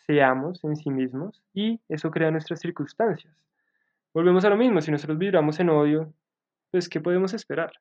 seamos 0.08 0.63
en 0.63 0.76
sí 0.76 0.89
mismos 0.89 1.43
y 1.54 1.80
eso 1.89 2.10
crea 2.10 2.32
nuestras 2.32 2.60
circunstancias. 2.60 3.32
Volvemos 4.13 4.43
a 4.43 4.50
lo 4.50 4.58
mismo, 4.58 4.82
si 4.82 4.91
nosotros 4.91 5.17
vibramos 5.17 5.60
en 5.62 5.69
odio, 5.69 6.13
pues 6.69 6.89
¿qué 6.89 7.00
podemos 7.00 7.34
esperar? 7.34 7.71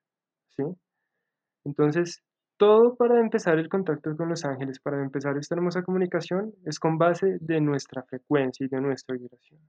¿Sí? 0.57 0.63
Entonces, 1.65 2.23
todo 2.57 2.95
para 2.95 3.19
empezar 3.19 3.59
el 3.59 3.69
contacto 3.69 4.17
con 4.17 4.29
los 4.29 4.45
ángeles, 4.45 4.79
para 4.79 5.03
empezar 5.03 5.37
esta 5.37 5.57
hermosa 5.57 5.83
comunicación, 5.83 6.53
es 6.65 6.79
con 6.79 6.99
base 6.99 7.39
de 7.41 7.61
nuestra 7.61 8.05
frecuencia 8.05 8.65
y 8.65 8.69
de 8.69 8.81
nuestra 8.81 9.17
vibración. 9.17 9.61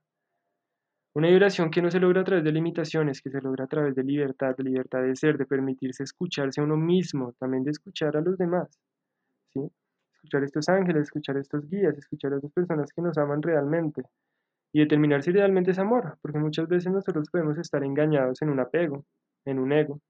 Una 1.13 1.30
vibración 1.30 1.71
que 1.71 1.82
no 1.82 1.89
se 1.89 2.00
logra 2.00 2.21
a 2.21 2.24
través 2.24 2.43
de 2.43 2.52
limitaciones, 2.52 3.21
que 3.21 3.32
se 3.32 3.41
logra 3.41 3.65
a 3.65 3.67
través 3.67 3.95
de 3.95 4.04
libertad, 4.04 4.56
de 4.56 4.63
libertad 4.63 5.02
de 5.02 5.15
ser, 5.15 5.38
de 5.38 5.45
permitirse 5.45 6.04
escucharse 6.04 6.62
a 6.62 6.63
uno 6.63 6.78
mismo, 6.78 7.34
también 7.39 7.63
de 7.63 7.71
escuchar 7.71 8.15
a 8.15 8.21
los 8.21 8.38
demás. 8.38 8.69
¿sí? 9.52 9.62
Escuchar 10.13 10.43
a 10.43 10.45
estos 10.45 10.69
ángeles, 10.69 11.04
escuchar 11.04 11.38
a 11.38 11.41
estos 11.41 11.67
guías, 11.69 11.97
escuchar 11.97 12.34
a 12.34 12.36
estas 12.36 12.52
personas 12.52 12.93
que 12.93 13.02
nos 13.02 13.17
aman 13.17 13.41
realmente 13.41 14.04
y 14.73 14.79
determinar 14.79 15.23
si 15.23 15.31
realmente 15.31 15.71
es 15.71 15.79
amor, 15.79 16.17
porque 16.21 16.39
muchas 16.39 16.67
veces 16.67 16.91
nosotros 16.91 17.29
podemos 17.31 17.57
estar 17.57 17.84
engañados 17.84 18.41
en 18.41 18.49
un 18.49 18.60
apego, 18.60 19.05
en 19.45 19.60
un 19.60 19.71
ego, 19.73 20.01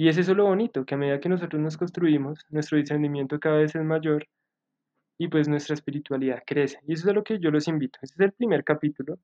y 0.00 0.08
es 0.08 0.16
eso 0.16 0.32
lo 0.32 0.44
bonito, 0.44 0.84
que 0.84 0.94
a 0.94 0.98
medida 0.98 1.18
que 1.18 1.28
nosotros 1.28 1.60
nos 1.60 1.76
construimos, 1.76 2.46
nuestro 2.50 2.78
discernimiento 2.78 3.40
cada 3.40 3.58
vez 3.58 3.74
es 3.74 3.82
mayor 3.82 4.28
y 5.18 5.26
pues 5.28 5.48
nuestra 5.48 5.74
espiritualidad 5.74 6.42
crece. 6.46 6.78
Y 6.86 6.92
eso 6.92 7.02
es 7.06 7.10
a 7.10 7.14
lo 7.14 7.24
que 7.24 7.40
yo 7.40 7.50
los 7.50 7.66
invito. 7.66 7.98
Este 8.02 8.14
es 8.14 8.20
el 8.26 8.32
primer 8.32 8.62
capítulo. 8.62 9.18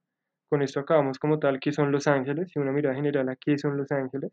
Con 0.48 0.62
esto 0.62 0.80
acabamos 0.80 1.20
como 1.20 1.38
tal 1.38 1.60
qué 1.60 1.70
son 1.70 1.92
los 1.92 2.08
ángeles 2.08 2.50
y 2.54 2.58
una 2.58 2.72
mirada 2.72 2.96
general 2.96 3.28
a 3.28 3.36
qué 3.36 3.56
son 3.56 3.76
los 3.76 3.92
ángeles. 3.92 4.32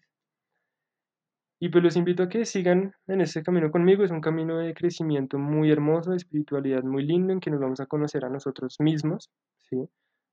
Y 1.63 1.69
pues 1.69 1.83
los 1.83 1.95
invito 1.95 2.23
a 2.23 2.27
que 2.27 2.43
sigan 2.43 2.95
en 3.05 3.21
este 3.21 3.43
camino 3.43 3.69
conmigo. 3.69 4.03
Es 4.03 4.09
un 4.09 4.19
camino 4.19 4.57
de 4.57 4.73
crecimiento 4.73 5.37
muy 5.37 5.69
hermoso, 5.69 6.09
de 6.09 6.17
espiritualidad 6.17 6.81
muy 6.81 7.05
lindo, 7.05 7.33
en 7.33 7.39
que 7.39 7.51
nos 7.51 7.59
vamos 7.59 7.79
a 7.79 7.85
conocer 7.85 8.25
a 8.25 8.29
nosotros 8.29 8.77
mismos. 8.79 9.29
¿sí? 9.59 9.77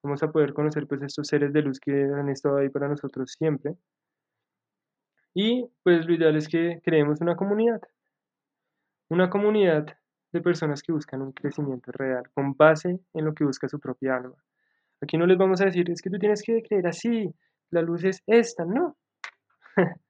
Vamos 0.03 0.23
a 0.23 0.33
poder 0.33 0.55
conocer 0.55 0.87
pues 0.87 1.03
estos 1.03 1.27
seres 1.27 1.53
de 1.53 1.61
luz 1.61 1.81
que 1.81 1.93
han 1.93 2.31
estado 2.31 2.57
ahí 2.57 2.71
para 2.71 2.89
nosotros 2.89 3.31
siempre. 3.31 3.75
Y 5.35 5.69
pues 5.83 6.07
lo 6.07 6.15
ideal 6.15 6.35
es 6.35 6.49
que 6.49 6.81
creemos 6.83 7.21
una 7.21 7.37
comunidad, 7.37 7.83
una 9.11 9.29
comunidad 9.29 9.99
de 10.33 10.41
personas 10.41 10.83
que 10.83 10.93
buscan 10.93 11.21
un 11.21 11.33
crecimiento 11.33 11.93
real, 11.93 12.23
con 12.33 12.55
base 12.55 13.01
en 13.13 13.25
lo 13.27 13.35
que 13.35 13.45
busca 13.45 13.69
su 13.69 13.79
propia 13.79 14.17
alma. 14.17 14.43
Aquí 15.03 15.19
no 15.19 15.27
les 15.27 15.37
vamos 15.37 15.61
a 15.61 15.67
decir, 15.67 15.91
es 15.91 16.01
que 16.01 16.09
tú 16.09 16.19
tienes 16.19 16.43
que 16.43 16.63
creer 16.63 16.87
así, 16.87 17.31
la 17.69 17.83
luz 17.83 18.03
es 18.05 18.23
esta, 18.27 18.65
no. 18.65 18.97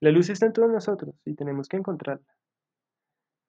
la 0.00 0.10
luz 0.10 0.28
está 0.28 0.46
en 0.46 0.52
todos 0.52 0.70
nosotros 0.70 1.14
y 1.24 1.34
tenemos 1.34 1.68
que 1.68 1.76
encontrarla. 1.76 2.26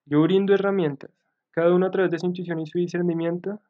Yo 0.05 0.21
brindo 0.21 0.53
herramientas, 0.53 1.11
cada 1.51 1.73
uno 1.73 1.87
a 1.87 1.91
través 1.91 2.11
de 2.11 2.19
su 2.19 2.25
intuición 2.25 2.59
y 2.59 2.67
su 2.67 2.77
discernimiento 2.77 3.61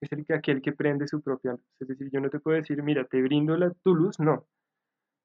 es 0.00 0.12
el 0.12 0.24
que 0.26 0.34
aquel 0.34 0.60
que 0.60 0.72
prende 0.72 1.06
su 1.06 1.22
propia 1.22 1.52
luz. 1.52 1.64
Es 1.80 1.88
decir, 1.88 2.10
yo 2.12 2.20
no 2.20 2.28
te 2.28 2.40
puedo 2.40 2.56
decir, 2.56 2.82
mira, 2.82 3.04
te 3.04 3.22
brindo 3.22 3.56
la, 3.56 3.70
tu 3.82 3.94
luz, 3.94 4.18
no. 4.18 4.46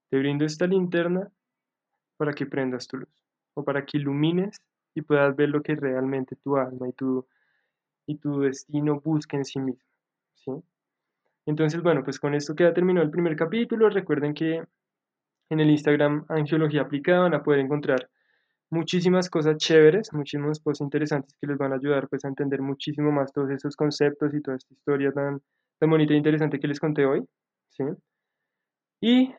Te 0.10 0.20
brindo 0.20 0.46
esta 0.46 0.68
linterna 0.68 1.30
para 2.16 2.34
que 2.34 2.46
prendas 2.46 2.88
tu 2.88 2.98
luz 2.98 3.10
o 3.56 3.64
para 3.64 3.86
que 3.86 3.98
ilumines 3.98 4.62
y 4.94 5.02
puedas 5.02 5.36
ver 5.36 5.50
lo 5.50 5.62
que 5.62 5.76
realmente 5.76 6.36
tu 6.36 6.56
alma 6.56 6.88
y 6.88 6.94
tu, 6.94 7.28
y 8.06 8.18
tu 8.18 8.40
destino 8.42 9.02
busca 9.02 9.36
en 9.36 9.46
sí 9.46 9.60
mismo. 9.60 9.90
¿sí? 10.36 10.52
Entonces, 11.48 11.82
bueno, 11.82 12.04
pues 12.04 12.20
con 12.20 12.36
esto 12.36 12.56
queda 12.56 12.74
terminado 12.74 13.06
el 13.06 13.12
primer 13.12 13.36
capítulo. 13.36 13.90
Recuerden 13.90 14.34
que 14.34 14.64
en 15.50 15.60
el 15.60 15.70
Instagram 15.70 16.26
Angiología 16.30 16.82
Aplicada 16.82 17.22
van 17.22 17.34
a 17.36 17.44
poder 17.44 17.60
encontrar 17.60 18.10
muchísimas 18.70 19.30
cosas 19.30 19.58
chéveres, 19.58 20.12
muchísimas 20.14 20.60
cosas 20.60 20.82
interesantes 20.82 21.36
que 21.40 21.48
les 21.48 21.58
van 21.58 21.72
a 21.72 21.76
ayudar 21.76 22.08
pues 22.10 22.26
a 22.26 22.28
entender 22.28 22.62
muchísimo 22.62 23.12
más 23.12 23.32
todos 23.32 23.50
esos 23.52 23.76
conceptos 23.76 24.34
y 24.34 24.42
toda 24.42 24.58
esta 24.58 24.74
historia 24.74 25.12
tan, 25.12 25.42
tan 25.80 25.90
bonita 25.90 26.14
e 26.14 26.18
interesante 26.18 26.60
que 26.60 26.68
les 26.68 26.80
conté 26.80 27.06
hoy. 27.06 27.24
¿sí? 27.70 27.84
Y 29.02 29.34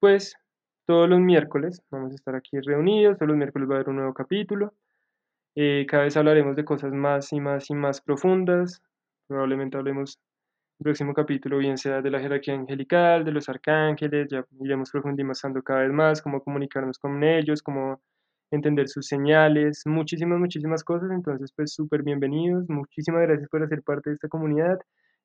pues 0.00 0.34
todos 0.86 1.08
los 1.08 1.20
miércoles 1.20 1.82
vamos 1.90 2.12
a 2.12 2.14
estar 2.14 2.34
aquí 2.34 2.58
reunidos, 2.60 3.16
todos 3.16 3.28
los 3.28 3.36
miércoles 3.36 3.68
va 3.68 3.74
a 3.74 3.76
haber 3.76 3.88
un 3.88 3.96
nuevo 3.96 4.14
capítulo. 4.14 4.74
Eh, 5.54 5.86
cada 5.88 6.04
vez 6.04 6.16
hablaremos 6.16 6.54
de 6.56 6.64
cosas 6.64 6.92
más 6.92 7.32
y 7.32 7.40
más 7.40 7.70
y 7.70 7.74
más 7.74 8.00
profundas. 8.00 8.80
Probablemente 9.26 9.76
hablemos 9.76 10.18
próximo 10.78 11.12
capítulo, 11.12 11.58
bien 11.58 11.76
sea 11.76 12.00
de 12.00 12.10
la 12.10 12.20
jerarquía 12.20 12.54
angelical, 12.54 13.24
de 13.24 13.32
los 13.32 13.48
arcángeles, 13.48 14.28
ya 14.30 14.44
iremos 14.60 14.90
profundizando 14.90 15.62
cada 15.62 15.80
vez 15.80 15.92
más, 15.92 16.22
cómo 16.22 16.42
comunicarnos 16.42 16.98
con 16.98 17.22
ellos, 17.22 17.62
cómo 17.62 18.00
entender 18.50 18.88
sus 18.88 19.06
señales, 19.06 19.82
muchísimas, 19.86 20.38
muchísimas 20.38 20.84
cosas. 20.84 21.10
Entonces, 21.10 21.52
pues 21.54 21.72
súper 21.74 22.02
bienvenidos. 22.02 22.64
Muchísimas 22.68 23.22
gracias 23.22 23.48
por 23.48 23.62
hacer 23.62 23.82
parte 23.82 24.10
de 24.10 24.14
esta 24.14 24.28
comunidad 24.28 24.78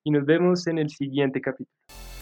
y 0.03 0.11
nos 0.11 0.25
vemos 0.25 0.67
en 0.67 0.79
el 0.79 0.89
siguiente 0.89 1.39
capítulo. 1.39 2.12